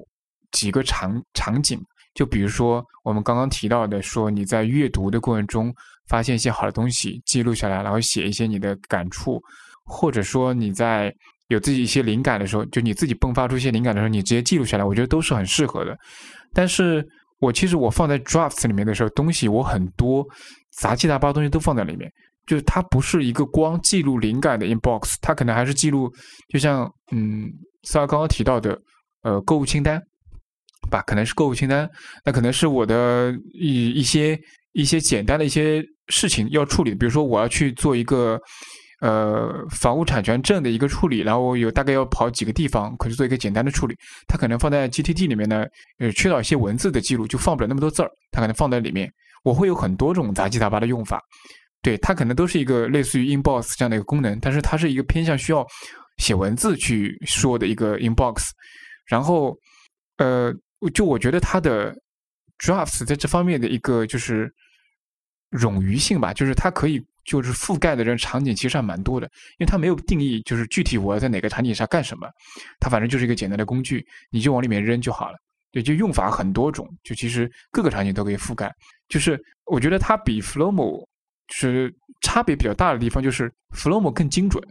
[0.53, 1.81] 几个场场景，
[2.15, 5.75] 就比如说我们刚刚提到的，说你在阅读的过程中
[6.09, 9.41] 发现一些好的东西，记录下来，然后写一些你的感触，
[9.85, 11.15] 或者说你在。
[11.49, 15.97] 有自己一些灵感的时候，就你自己迸发出一些灵感的时候，你直接记录下来，我觉得都是很适合的。
[16.53, 17.07] 但是
[17.39, 20.27] 我其实我放在 drafts 里面的时候，东西我很多
[20.79, 22.11] 杂七杂八东西都放在里面，
[22.47, 26.11] 就是它不是一个光记录灵感的 inbox，它可能还是记录，
[26.49, 27.51] 就像嗯，
[27.83, 28.79] 萨刚刚提到的，
[29.23, 30.01] 呃，购物清单
[30.91, 31.89] 吧，可能是购物清单，
[32.25, 34.39] 那可能是我的一一些
[34.73, 38.41] 一些简单的一些事情要处理，比如说我要去做一个。
[39.01, 43.95] 呃，房屋产权证的一个处理，然后有大概要跑几个地方，可是做一个简单的处理。
[44.27, 45.67] 它可能放在 GTD 里面呢，
[45.99, 48.11] 呃，缺少一些文字的记录，就放不了那么多字儿。
[48.31, 49.13] 它可能放在里面，
[49.45, 51.21] 我会有很多种杂七杂八的用法。
[51.83, 55.67] 对，它可能都是一个类似于 Inbox 这样的一个功能，但是它是一个偏向需要
[56.17, 58.49] 写文字去说的一个 Inbox。
[59.07, 59.55] 然后，
[60.17, 60.51] 呃，
[60.95, 61.95] 就我觉得它的
[62.59, 64.51] Drafts 在这方面的一个就是
[65.51, 67.05] 冗余性吧，就是它可以。
[67.27, 69.27] 就是覆盖的这场景其实还蛮多的，
[69.59, 72.29] 因为它没有定义，就是具体我要在哪个场景下干什么，
[72.79, 75.37] 它反正就是一个简单的工具，你就往里面扔就好了。
[75.73, 78.73] 对，就用法很多种，就其实各个场景都可以覆盖。
[79.09, 81.05] 就是我觉得它比 Flowmo
[81.53, 84.63] 是差别比较大的地方，就是 Flowmo 更精准，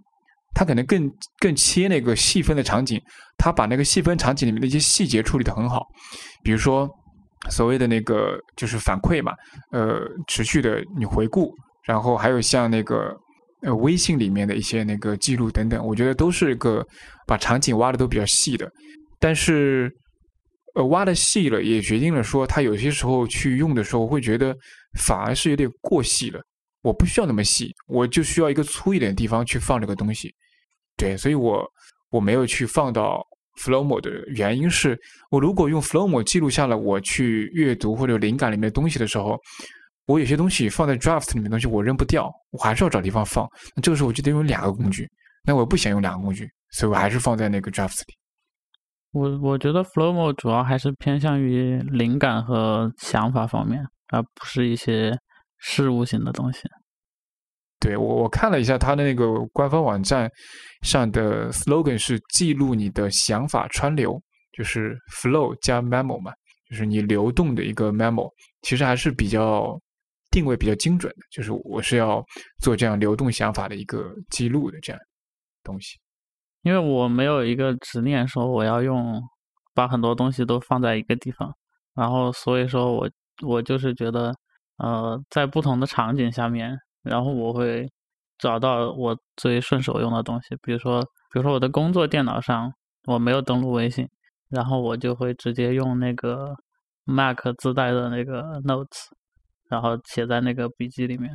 [0.55, 2.99] 它可能更更切那个细分的场景，
[3.37, 5.85] 它把那个细分场景里面的一些细节处理的很好，
[6.43, 6.89] 比如说
[7.51, 9.34] 所谓的那个就是反馈嘛，
[9.71, 11.53] 呃，持续的你回顾。
[11.86, 13.15] 然后还有像那个
[13.61, 16.86] 呃微信里面的一些那个记录等等，我觉得都是一个
[17.27, 18.67] 把场景挖的都比较细的，
[19.19, 19.91] 但是
[20.73, 24.55] 呃挖的细了也决定了说它有些时候去用的时候会觉得
[24.99, 26.41] 反而是有点过细了，
[26.81, 30.33] 我不需要那么细，我就需要一个粗一点的地方去放这个东西，
[30.97, 31.63] 对，所以我
[32.09, 33.23] 我没有去放到
[33.61, 39.39] Flowmo 的原因是我如果用 Flowmo 记录下了我去阅读或者灵感里面的东西的时候。
[40.06, 43.47] 我有些东西放在 draft 里面东西我扔不掉，我还是要找地方放。
[43.76, 45.10] 那这个时候我就得用两个工具，
[45.43, 48.14] 那我不想用两个工具，所以我还是放在那个 draft 里。
[49.12, 55.18] 我我觉得 Flowmo 主要还是偏向于灵感和想法方面，而不是一些
[55.58, 56.60] 事物性的东西。
[57.80, 60.30] 对我我看了一下它的那个官方网站
[60.82, 64.22] 上的 slogan 是记录你的想法川流，
[64.58, 66.32] 就是 flow 加 memo 嘛，
[66.70, 68.30] 就是你流动的一个 memo，
[68.64, 69.80] 其实还是比较
[70.36, 72.21] 定位比较精准的，就是我是要
[72.59, 75.01] 做这样流动想法的一个记录的这样
[75.63, 75.97] 东西。
[76.63, 79.21] 因为我没有一个执念说我要用
[79.73, 81.55] 把很多东西都放在一个地方，
[81.93, 83.09] 然后所以说我
[83.45, 84.36] 我就是觉得
[84.77, 86.77] 呃在不同的场景下面。
[87.05, 87.88] 然后我会
[88.39, 92.73] 找到我最顺手用的东西，比如说，比如说我的工作电脑上
[93.05, 94.09] 我没有登录微信，
[94.49, 96.55] 然后我就会直接用那个
[97.03, 99.05] Mac 自带的那个 Notes，
[99.70, 101.32] 然后写在那个笔记里面。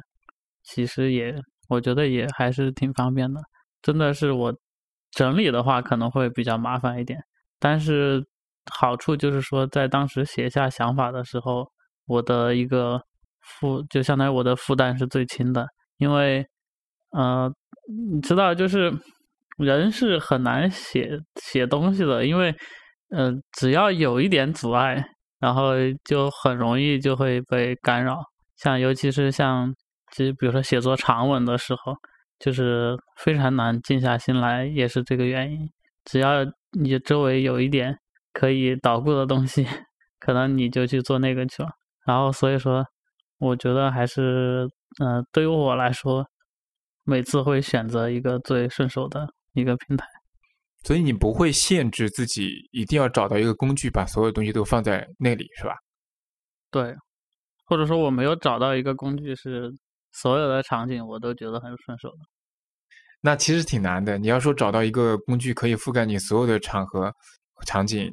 [0.63, 1.35] 其实也，
[1.69, 3.41] 我觉得也还是挺方便的。
[3.83, 4.55] 真的是我
[5.11, 7.21] 整理的话可能会比较麻烦一点，
[7.59, 8.25] 但是
[8.71, 11.71] 好处就是说，在当时写下想法的时候，
[12.07, 13.03] 我的一个。
[13.43, 15.67] 负就相当于我的负担是最轻的，
[15.97, 16.47] 因为，
[17.11, 17.51] 呃，
[18.13, 18.93] 你知道，就是
[19.57, 22.55] 人是很难写写东西的，因为，
[23.09, 25.03] 呃，只要有一点阻碍，
[25.41, 25.73] 然后
[26.05, 28.23] 就很容易就会被干扰。
[28.57, 29.75] 像尤其是像，
[30.13, 31.97] 其实比如说写作长文的时候，
[32.39, 35.69] 就是非常难静下心来，也是这个原因。
[36.05, 36.45] 只要
[36.79, 37.99] 你周围有一点
[38.33, 39.67] 可以捣鼓的东西，
[40.21, 41.71] 可能你就去做那个去了。
[42.07, 42.87] 然后所以说。
[43.43, 44.69] 我觉得还是，
[45.03, 46.29] 嗯，对于我来说，
[47.05, 50.07] 每次会选择一个最顺手的一个平台。
[50.83, 55.75] 所以你不会限制自己一定要找到一个工具，把所有东西都放在那里，是吧？
[56.71, 56.95] 对，
[57.67, 59.71] 或者说我没有找到一个工具是
[60.13, 62.17] 所有的场景我都觉得很顺手的。
[63.21, 64.17] 那其实挺难的。
[64.17, 67.13] 你要说找到一个工具可以覆盖你所有的场合
[67.67, 68.11] 场景，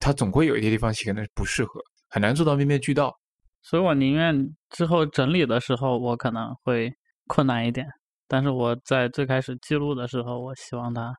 [0.00, 3.14] 它总会有一些地方可能不适合，很难做到面面俱到。
[3.62, 4.36] 所以我宁愿
[4.70, 6.92] 之后整理的时候，我可能会
[7.28, 7.86] 困难一点。
[8.26, 11.14] 但是我在最开始记录的时候，我希望它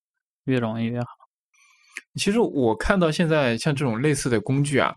[0.45, 1.07] 越容易越好。
[2.15, 4.93] 其实我看到现在像这种类似的工具啊，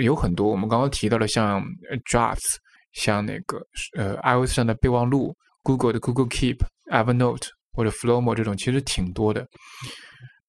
[0.00, 0.48] 有很多。
[0.48, 1.64] 我们刚刚提到了像
[2.10, 2.56] Drafts，
[2.92, 3.58] 像那个
[3.96, 6.58] 呃 iOS 上的备忘录，Google 的 Google Keep、
[6.90, 9.46] Evernote 或者 Flowmo 这种，其实挺多的。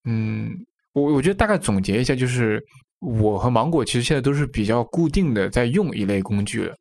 [0.06, 0.50] 嗯，
[0.94, 2.62] 我我觉得大概总结一下就是。
[3.00, 6.76] 我和芒果其实现在都是比较固定的在用一类工具了，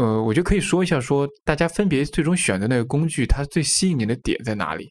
[0.00, 4.90] 呃，我就可以说一下，说大家分别最终选择那个工具，它最吸引你的点在哪里？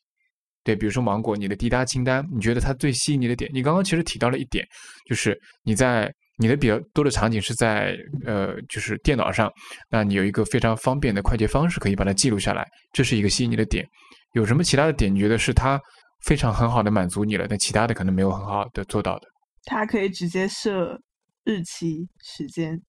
[0.63, 3.49] 对，比如说芒果，你的滴答清单，你觉得它最吸引你的点？
[3.53, 4.65] 你刚刚其实提到了一点，
[5.05, 7.95] 就是你在你的比较多的场景是在
[8.25, 9.51] 呃，就是电脑上，
[9.89, 13.85] 那你有一个非常方便的快捷方式可以把它记录下来，这是一个吸引你的点。
[14.33, 15.13] 有什么其他的点？
[15.13, 15.79] 你觉得是它
[16.25, 19.27] 非常很好的满足你了，但其他的可能没有很好的做到的？
[19.65, 20.99] 它可以直接设
[21.43, 22.81] 日期、时间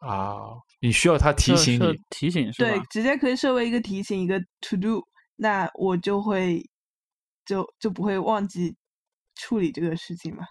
[0.00, 0.36] 啊，
[0.80, 2.70] 你需要它提醒你提醒是吧？
[2.70, 5.02] 对，直接可以设为一个提醒，一个 to do，
[5.36, 6.62] 那我就会
[7.46, 8.74] 就就不会忘记
[9.36, 10.44] 处理这个事情嘛。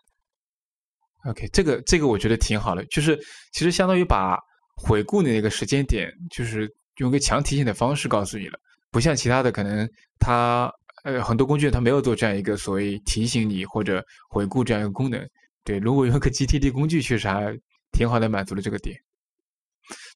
[1.26, 3.20] OK，这个这个我觉得挺好的，就是
[3.52, 4.38] 其实相当于把
[4.76, 8.60] 回顾的那个时间点，就是用个强提醒的方式告诉你了，
[8.92, 9.90] 不像其他的可能
[10.20, 10.72] 它
[11.04, 15.28] 呃很多工具它没有做这样一个所谓提醒你或者回顾这样一个功能。
[15.64, 17.58] 对，如果用个 GTD 工具，确实还
[17.92, 18.96] 挺好的，满足了这个点。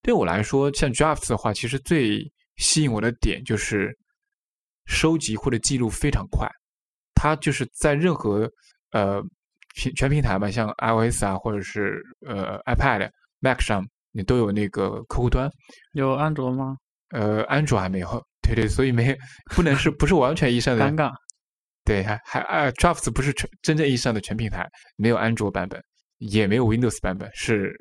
[0.04, 3.98] 对我来说，像 Drafts 的话，其实最吸引我的点就是
[4.86, 6.48] 收集或者记录非常快。
[7.22, 8.50] 它就是在任何
[8.92, 9.22] 呃
[9.76, 13.10] 平全平台吧，像 iOS 啊，或者是呃 iPad、
[13.42, 15.52] Mac 上，你都有那个客户端。
[15.92, 16.78] 有安卓吗？
[17.10, 18.08] 呃，安卓还没有。
[18.42, 19.14] 对对，所以没
[19.54, 21.12] 不能是不是完全意义上的尴尬。
[21.84, 24.66] 对，还还呃，Drafts 不是全真正意义上的全平台，
[24.96, 25.84] 没有安卓版本，
[26.20, 27.76] 也没有 Windows 版本，是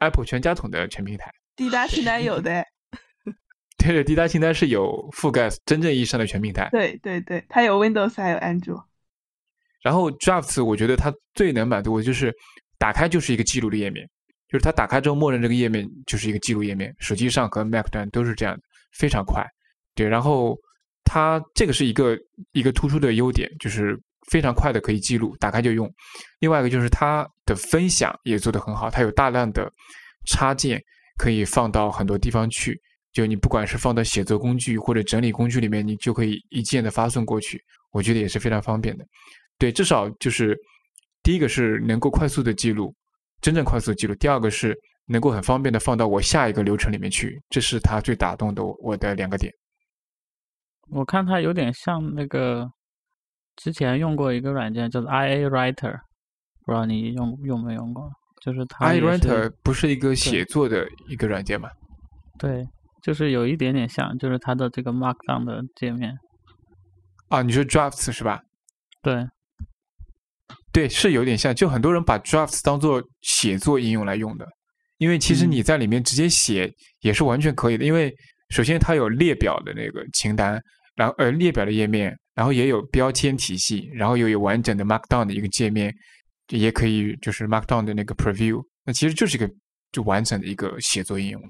[0.00, 1.30] Apple 全家桶的全平台。
[1.54, 2.64] 滴答平台有的，
[3.86, 6.68] 对对，滴答清单是有覆盖真正意义上的全平台。
[6.70, 8.84] 对对对，它有 Windows 还有安卓。
[9.82, 12.34] 然后 Drafts 我觉得它最能满足的就是
[12.78, 14.08] 打开就是一个记录的页面，
[14.48, 18.62] 就是它打开之后默认这个页面就是一个记录页面，手机上和 Mac 端都是这样的，
[18.92, 19.44] 非常快。
[19.94, 20.56] 对，然后。
[21.08, 22.18] 它这个是一个
[22.50, 23.96] 一个突出的优点，就是
[24.28, 25.88] 非常快的可以记录，打开就用。
[26.40, 29.72] 另外一个就是它的分享也做得很好，它有大量的
[30.26, 30.82] 插件
[31.16, 32.76] 可以放到很多地方去。
[33.16, 37.58] 就你不管是放到写作工具或者整理工具里面，你就可以一键的发送过去，
[37.92, 39.06] 我觉得也是非常方便的。
[39.56, 40.54] 对，至少就是
[41.22, 42.94] 第一个是能够快速的记录，
[43.40, 49.50] 真正快速记录；第二个是能够很方便的放到我下一个流程里面去，这是它最打动的我的两个点。
[50.90, 52.70] 我看它有点像那个
[53.56, 55.98] 之前用过一个软件，叫做 I A Writer，
[56.66, 58.10] 不知道你用用没用过？
[58.44, 61.70] 就是它 I Writer 不是一个写作的一个软件吗？
[62.38, 62.62] 对，
[63.06, 66.12] 就是有一点点像，就是它的这个 Markdown 的界面。
[67.28, 68.40] 啊，你说 Drafts 是吧？
[69.00, 69.24] 对，
[70.72, 71.54] 对，是有点像。
[71.54, 74.44] 就很多人把 Drafts 当做写作应用来用的，
[74.98, 76.68] 因为其实你在里面直接写
[77.02, 77.84] 也是完全可以的。
[77.84, 78.12] 因为
[78.48, 80.60] 首先它有列表的那个清单，
[80.96, 85.94] 然后呃列表的页面，然后也有标签体系，然后又有完整的 Markdown 的一个界面，
[86.48, 88.60] 也可以就是 Markdown 的那个 Preview。
[88.84, 89.48] 那其实就是一个
[89.92, 91.48] 就完整的一个写作应用了。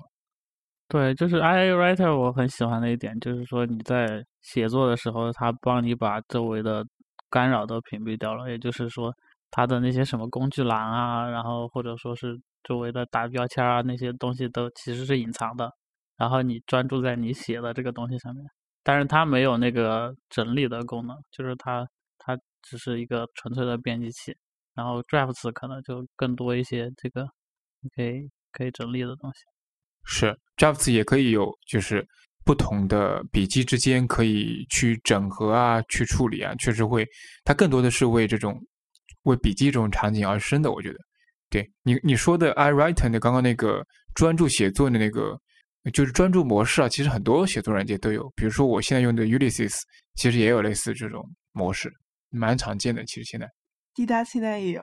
[0.88, 6.86] 对，就是 iWriter 我很喜欢的一点，就是说你在写作的时候，它帮你把周围的
[7.28, 8.48] 干扰都屏蔽掉了。
[8.48, 9.12] 也就是说，
[9.50, 15.68] 它的那些什么工具栏啊，然后或者说是周围的打标签啊，那些东西都其实是隐藏的。
[16.16, 18.44] 然后你专注在你写的这个东西上面，
[18.84, 21.84] 但是它没有那个整理的功能，就是它
[22.16, 24.36] 它只是一个纯粹的编辑器。
[24.72, 27.26] 然后 Drafts 可能就更多一些这个
[27.96, 29.40] 可以可以整理的东西。
[30.06, 32.06] 是，Drafts 也可以有，就是
[32.44, 37.04] 不同的笔记之间可以去整合啊，去处理啊，确实会，
[37.44, 38.56] 它更多的是为这种
[39.24, 40.70] 为笔记这种场景而生的。
[40.70, 40.98] 我觉得，
[41.50, 43.84] 对你你说的 iWriter 的刚刚那个
[44.14, 45.36] 专注写作的那个，
[45.92, 49.80] 就是专注模式啊，其实很多写作软件都有，比如说我现在用的 Ulysses，
[50.14, 51.92] 其实也有类似这种模式，
[52.30, 53.04] 蛮常见的。
[53.04, 53.48] 其实现在，
[53.92, 54.82] 滴答现在也有，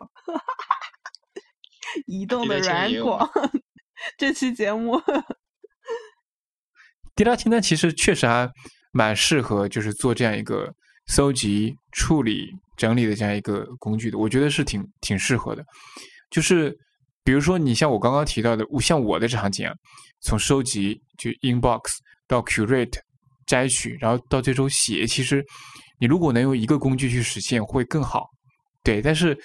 [2.08, 3.30] 移动的软广。
[4.18, 5.02] 这期节目，
[7.16, 8.50] 滴答清单其实确实还
[8.92, 10.74] 蛮适合，就是做这样一个
[11.08, 14.18] 搜集、处理、整理的这样一个工具的。
[14.18, 15.64] 我觉得是挺挺适合的。
[16.30, 16.76] 就是
[17.24, 19.74] 比如说，你像我刚刚提到的，像我的场景啊，
[20.22, 21.82] 从收集就 inbox
[22.28, 23.00] 到 curate
[23.46, 25.46] 摘取，然后到最终写，其实
[26.00, 28.28] 你如果能用一个工具去实现，会更好。
[28.84, 29.38] 对，但是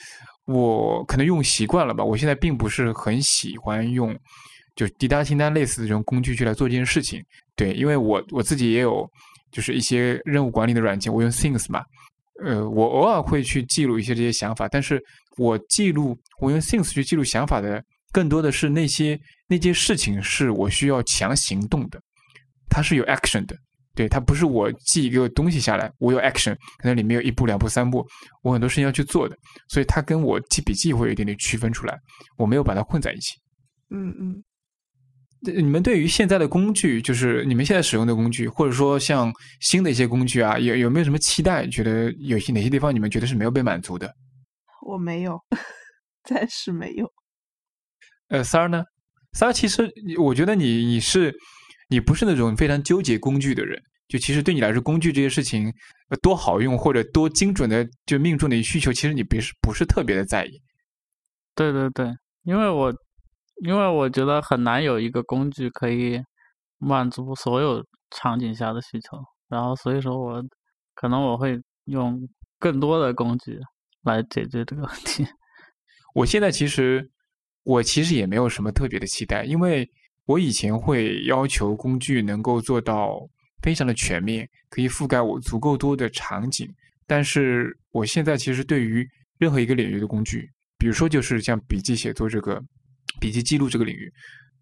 [0.49, 4.19] 我可能用习惯了吧，我现在并不是很喜欢用。
[4.75, 7.21] 就滴答清单类似的这种工具去来做这件事情，
[7.57, 9.05] 对，因为我我自己也有
[9.51, 11.83] 就是一些任务管理的软件，我用 Things 嘛，
[12.45, 15.03] 呃，我偶尔会去记录一些这些想法，但是
[15.37, 17.83] 我记录我用 Things 去记录想法的，
[18.13, 19.19] 更多的是那些
[19.49, 22.01] 那些事情是我需要强行动的，
[22.71, 23.57] 它是有 action 的，
[23.99, 28.07] 对，它不是我记一个东西下来，我有 action，可能里面有一步两步三步，
[28.45, 29.37] 我很多事情要去做的，
[29.69, 31.99] 所以它跟我记笔记会有一点点区分出来，
[32.37, 33.33] 我没有把它混在一起，
[33.91, 34.45] 嗯嗯。
[35.41, 41.67] 你们对于现在的工具，就是你们现在使用的工具，或者说像新的一些工具啊，有有没有什么期待？
[41.67, 44.15] 觉得有些哪些地方你们觉得是没有被满足的？
[44.87, 45.41] 我没有，
[46.23, 47.13] 暂时没有。
[48.29, 48.85] 呃，三儿呢？
[49.33, 51.35] 三儿其实我觉得你你是
[51.89, 55.73] 你不是那种非常纠结工具的人，就其实对你来说，工具这些事情
[56.23, 60.61] 多好用或者多精准的就命中你需求，其实你别是不是特别的在意。
[61.55, 62.13] 对对对，
[62.43, 62.95] 因为我。
[63.65, 66.23] 因为我觉得很难有一个工具可以
[66.79, 69.19] 满足所有场景下的需求，
[69.49, 70.41] 然后所以说我
[70.95, 72.21] 可能我会用
[72.61, 73.59] 更多的工具
[74.05, 75.27] 来解决这个问题。
[76.15, 77.11] 我现在其实
[77.65, 79.85] 我其实也没有什么特别的期待，因为
[80.29, 83.19] 我以前会要求工具能够做到
[83.63, 86.69] 非常的全面，可以覆盖我足够多的场景。
[87.07, 89.05] 但是我现在其实对于
[89.39, 90.49] 任何一个领域的工具，
[90.79, 92.63] 比如说就是像笔记写作这个。
[93.21, 94.13] 笔记记录这个领域，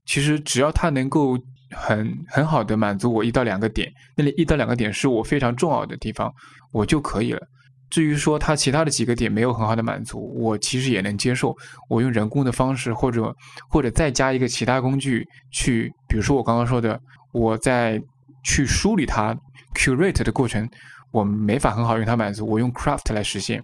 [0.07, 1.37] 其实只要它能够
[1.73, 6.33] 很很好的满足我一到两个点，那里一到两个点是我非常重要的地方，
[6.73, 7.47] 我就可以了。
[7.91, 11.57] 至于说它其他的几个点没有很好的满足，我其实也能接受。
[11.89, 13.34] 我用人工的方式，或者
[13.68, 17.01] 或者再加一个其他工具去，比如说我刚刚说的，
[17.32, 18.01] 我在
[18.45, 19.37] 去梳理它
[19.74, 20.68] curate 的过程，
[21.12, 23.61] 我没法很好用它满足，我用 craft 来实现。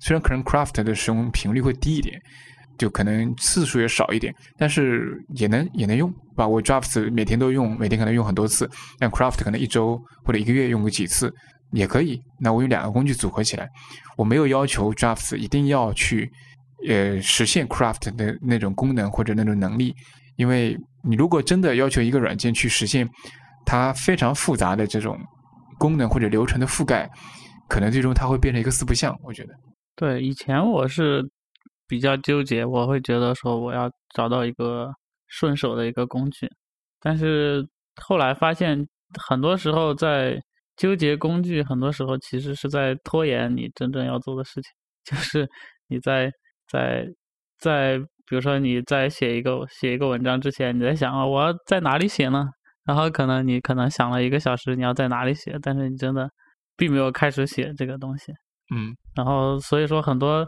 [0.00, 2.20] 虽然可能 craft 的使用频率会低一点。
[2.78, 8.68] 就可能次数也少一点，但是也能也能用，把我 Drafts 每天都用，每天可能用很多次，
[8.98, 11.32] 但 Craft 可能一周或者一个月用个几次
[11.72, 12.20] 也可以。
[12.40, 13.68] 那我用两个工具组合起来，
[14.16, 16.30] 我没有要求 Drafts 一定要去
[16.88, 19.94] 呃实现 Craft 的那种功能或者那种能力，
[20.36, 23.08] 因为你如果真的要求一个软件去实现
[23.64, 25.18] 它非常复杂的这种
[25.78, 27.08] 功能或者流程的覆盖，
[27.68, 29.14] 可能最终它会变成一个四不像。
[29.22, 29.54] 我觉得，
[29.94, 31.28] 对，以前我是。
[31.88, 34.92] 比较纠结，我会觉得说我要找到一个
[35.28, 36.50] 顺手的一个工具，
[37.00, 37.64] 但是
[38.02, 38.84] 后来发现，
[39.22, 40.36] 很多时候在
[40.76, 44.70] 纠结工具，很多时候其实是在拖延你真正要做的事情。
[45.04, 45.48] 就是
[45.88, 46.30] 你在
[46.68, 47.06] 在
[47.58, 52.48] 在，比如说你在写一个写一个文章之前，你在想啊，我要在哪里写呢？
[52.84, 56.30] 然后可能你可能想了一个小时，你要在哪里写，但是你真的
[56.76, 58.32] 并没有开始写这个东西。
[58.74, 60.46] 嗯，然后所以说很多。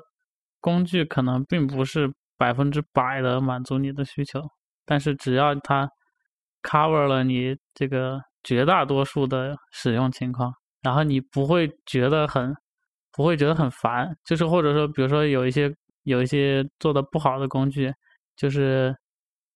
[0.60, 4.42] 工具可能并不是百分之百的满足你的需求，
[4.84, 5.88] 但是只要它
[6.64, 12.56] cover 了你这个绝大多数的使用情况，然后你不会觉得很
[13.12, 15.70] 不会觉得很烦，就是或者说，比如说有一些
[16.04, 17.92] 有一些做的不好的工具，
[18.36, 18.96] 就是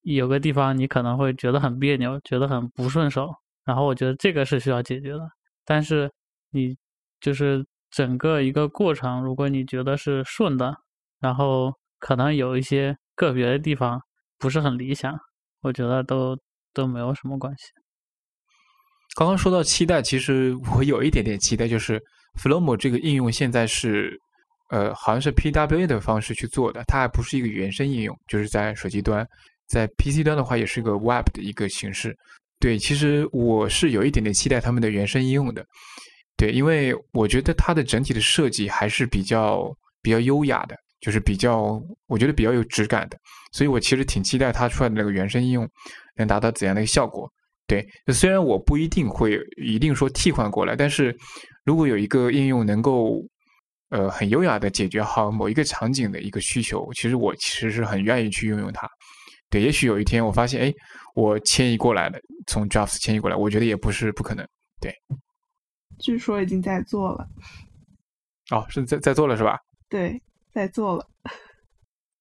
[0.03, 3.34] 有个地方你可能会觉得很别扭，觉得很不顺手，
[3.64, 5.20] 然后我觉得这个是需要解决的。
[5.64, 6.12] 但是
[6.51, 6.76] 你
[7.18, 10.76] 就是整个一个过程，如果你觉得是顺的，
[11.18, 14.03] 然后可能有一些个别的地方
[14.38, 15.18] 不是很理想，
[15.62, 16.36] 我觉得都
[16.74, 17.72] 都没有什么关系。
[19.15, 22.03] 刚刚说到期待，其实我有一点点期待，就是
[22.41, 24.19] Flomo 这个应用现在是
[24.71, 29.27] 呃，好像是 PWA 的方式去做的，它还不是一个原生应用，就是在手机端，
[29.69, 32.17] 在 PC 端的话也是一个 Web 的一个形式。
[32.59, 35.65] 对，其实我是有一点点期待他们的原生应用的。
[36.37, 39.71] 对，因为我觉得它的整体的设计还是比较
[40.03, 40.77] 比较优雅的。
[41.03, 43.19] 就是比较，我觉得比较有质感的，
[43.51, 45.69] 所以我其实挺期待它出来的那个原生应用
[46.15, 47.29] 能达到怎样的一个效果。
[47.73, 51.16] 对，虽然我不一定会一定说替换过来，但是
[51.64, 53.25] 如果有一个应用能够
[53.89, 58.87] 呃很优雅的解决好某一个场景的一个需求，其实我其实是很愿意去运用它。
[59.49, 60.70] 对，也许有一天我发现，哎，
[61.14, 64.47] 我迁移过来了，从 Jobs 迁移过来，我觉得也不是不可能。
[64.79, 64.95] 对，
[65.99, 67.27] 据说已经在做了。
[68.51, 69.59] 哦，是在在做了是吧？
[69.89, 70.20] 对。
[70.53, 71.07] 在做了，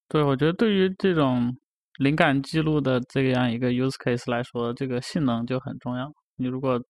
[0.07, 1.53] 对，我觉得对于这种
[2.01, 6.11] 灵感记录的这样一个 use case 来说，这个性能就很重要。
[6.35, 6.81] 你如果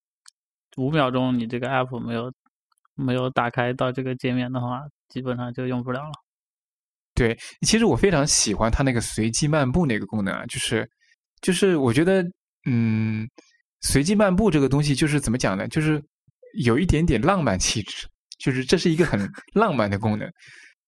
[0.78, 2.32] 五秒钟你这个 app 没有
[2.94, 6.12] 没有打开到这个界面的话，基本上就用不了了。
[7.14, 10.88] 对，其实我非常喜欢它那个随机漫步那个功能啊，就是
[11.42, 12.24] 就是我觉得，
[12.64, 13.28] 嗯，
[13.82, 15.68] 随机漫步这个东西就是怎么讲呢？
[15.68, 16.02] 就是
[16.64, 18.08] 有一点点浪漫气质，
[18.38, 19.20] 就是这是一个很
[19.52, 20.26] 浪漫的功能。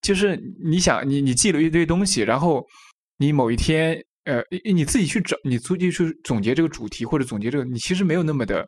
[0.00, 2.64] 就是你想你你记了一堆东西，然后
[3.18, 8.66] 你某一天呃你自己去找你自己去总结这个主题或者总结这个，你其实没有那么的，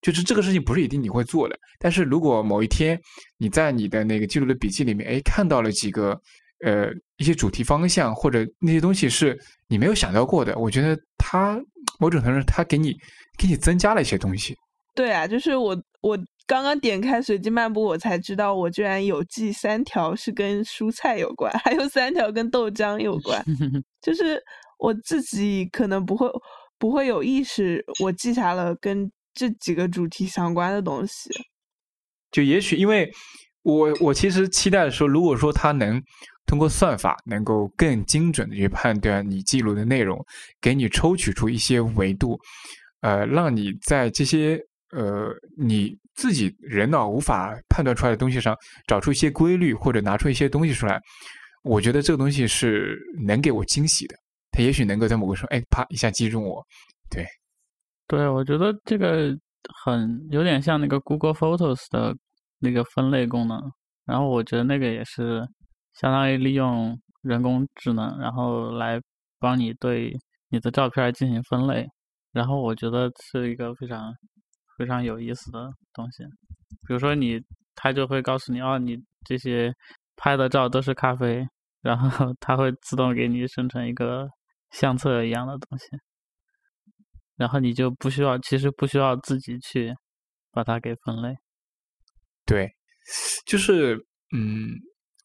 [0.00, 1.58] 就是这个事情不是一定你会做的。
[1.78, 3.00] 但是如果某一天
[3.38, 6.18] 你在你的那个记录的笔记里面，哎看到了几个
[6.64, 9.38] 呃一些主题方向或者那些东西是
[9.68, 11.60] 你没有想到过的，我觉得它
[11.98, 12.94] 某种程度它给你
[13.38, 14.56] 给你增加了一些东西。
[14.94, 16.18] 对啊，就是我我。
[16.44, 23.42] 刚刚点开随机漫步，我才知道我居然有记三条是跟蔬菜有关， 还有三条跟豆浆有关。
[24.02, 24.38] 就是
[24.82, 26.28] 我自己可能不会
[26.76, 31.30] 不会有意识，我记下了跟这几个主题相关的东西。
[32.32, 33.08] 就也许因为
[33.62, 36.02] 我我其实期待的说，如果说它能
[36.46, 40.18] 通过算法能够更精准的去判断你记录的内容，
[40.60, 42.36] 给你抽取出一些维度，
[43.02, 44.60] 呃，让你在这些。
[44.94, 48.54] 呃，你自己人脑无法判断出来的东西上
[48.86, 51.00] 找出一些规律，或者拿出一些东西出来，
[51.64, 54.14] 我觉得这个东西是能给我惊喜的。
[54.52, 56.64] 它也许能够在某个时候，哎，啪一下击中我。
[57.10, 57.26] 对，
[58.06, 59.36] 对，我觉得这个
[59.84, 62.14] 很有点像那个 Google Photos 的
[62.60, 63.60] 那个分类功能。
[64.04, 65.44] 然后我觉得那个也是
[65.94, 69.00] 相当于利用人工智能，然后来
[69.40, 70.16] 帮你对
[70.50, 71.88] 你的照片进行分类。
[72.32, 74.14] 然后我觉得是一个非常。
[74.78, 76.24] 非常有意思的东西，
[76.88, 77.38] 比如说你，
[77.74, 79.72] 它就会告诉你，哦，你这些
[80.16, 81.46] 拍的照都是咖啡，
[81.82, 84.26] 然后 它会自动给你生成一个
[84.72, 85.86] 相册一样的东西，
[87.36, 89.94] 然后你就不需要，其实不需要自己去
[90.50, 91.34] 把它给分类。
[92.44, 92.68] 对，
[93.46, 93.94] 就是，
[94.34, 94.70] 嗯，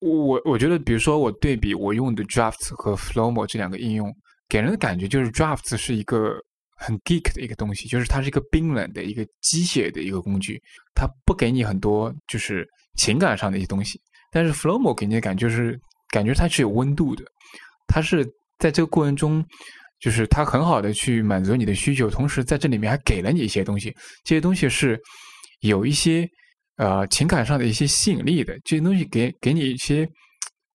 [0.01, 4.13] 我我觉得，比如说我对比我用的 Drafts 和 Flomo 这两个应用，
[4.47, 6.39] 给人的感觉就是 Drafts 是一个。
[6.79, 10.61] 很 geek 的一个东西，就是它是一个冰冷的一个机械的一个工具，
[10.93, 13.99] 它不给你很多就是情感上的一些东西。
[14.31, 15.75] 但是 Flomo 给你的感觉是，
[16.11, 17.25] 感觉它是有温度的，
[17.87, 18.23] 它是
[18.59, 19.45] 在这个过程中，
[19.99, 24.99] 就是它很好的去满足你的需求，同时在这里面还给了你一些东西，这些东西是
[25.61, 26.29] 有一些
[26.77, 30.07] 呃情感上的一些吸引力的，这些东西给给你一些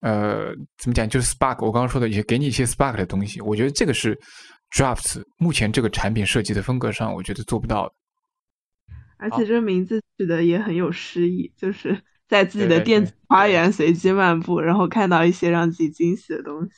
[0.01, 4.19] 呃怎么讲，就是 spark，我刚刚说的一些给你一些 spark 的东西，我觉得这个是。
[4.75, 7.95] Drafts 目前这个产品设计的风格上，我觉得做不到的。
[9.19, 16.71] 而且这个名字取得也很有诗意，就是在自己的电子花园随机漫步，然后看到一些让自己惊喜的东西。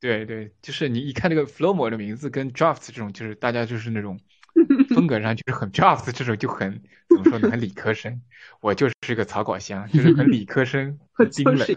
[0.00, 4.18] 对对，就是你一看这个 Flowmo 的名字跟 Drafts 这种，就是大家就是那种
[4.94, 8.20] 风格上就是很 Drafts 这种就很怎么说呢，很理科生。
[8.60, 11.68] 我就是个草稿箱，就是很理科生， 很冰冷。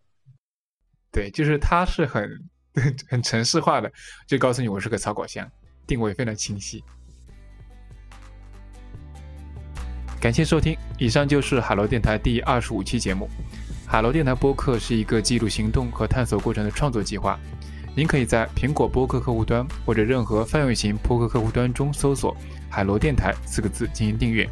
[1.12, 2.48] 对，就是他是很。
[3.06, 3.92] 很城市化的，
[4.26, 5.46] 就告诉你我是个草稿箱，
[5.86, 6.82] 定位非常清晰。
[10.18, 13.28] 感谢收听，以上就是海螺电台第二十五期节目。
[13.92, 17.38] 海螺电台播客是一个记录行动和探索过程的创作计划。
[17.94, 22.34] 您可以在苹果播客客户端或者任何泛用型播客客户端中搜索
[22.72, 24.48] “海螺电台”四个字进行订阅。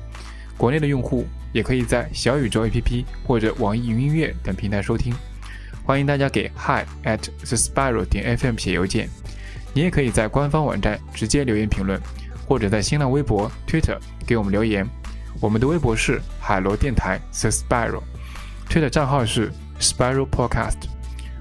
[0.58, 1.24] 国内的用户
[1.54, 5.14] 也可以在小宇宙 APP 或者网易云音乐等平台收听。
[5.84, 9.08] 欢迎大家给 hi at the spiral 点 fm 写邮件。
[9.72, 11.98] 你也可以在官方网站直接留言评论，
[12.46, 14.86] 或者在新浪微博、Twitter 给我们留言。
[15.40, 18.02] 我们的微博是海螺电台 The spiral
[18.70, 20.78] 推的账号是 Spiral Podcast。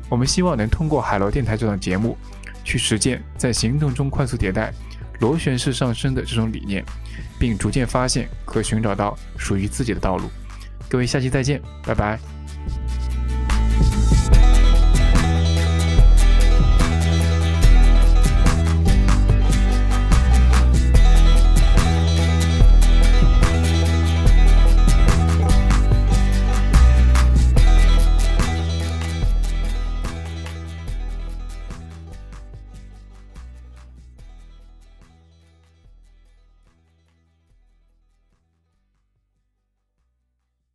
[0.10, 2.18] 我们希望能通过海螺电台这档节目，
[2.66, 4.74] 去实践在行动中快速迭代、
[5.20, 6.84] 螺旋式上升的这种理念。
[7.40, 10.30] 并逐渐发现和寻找到属于自己的道路。
[10.90, 12.20] 各位，下期再见，拜拜。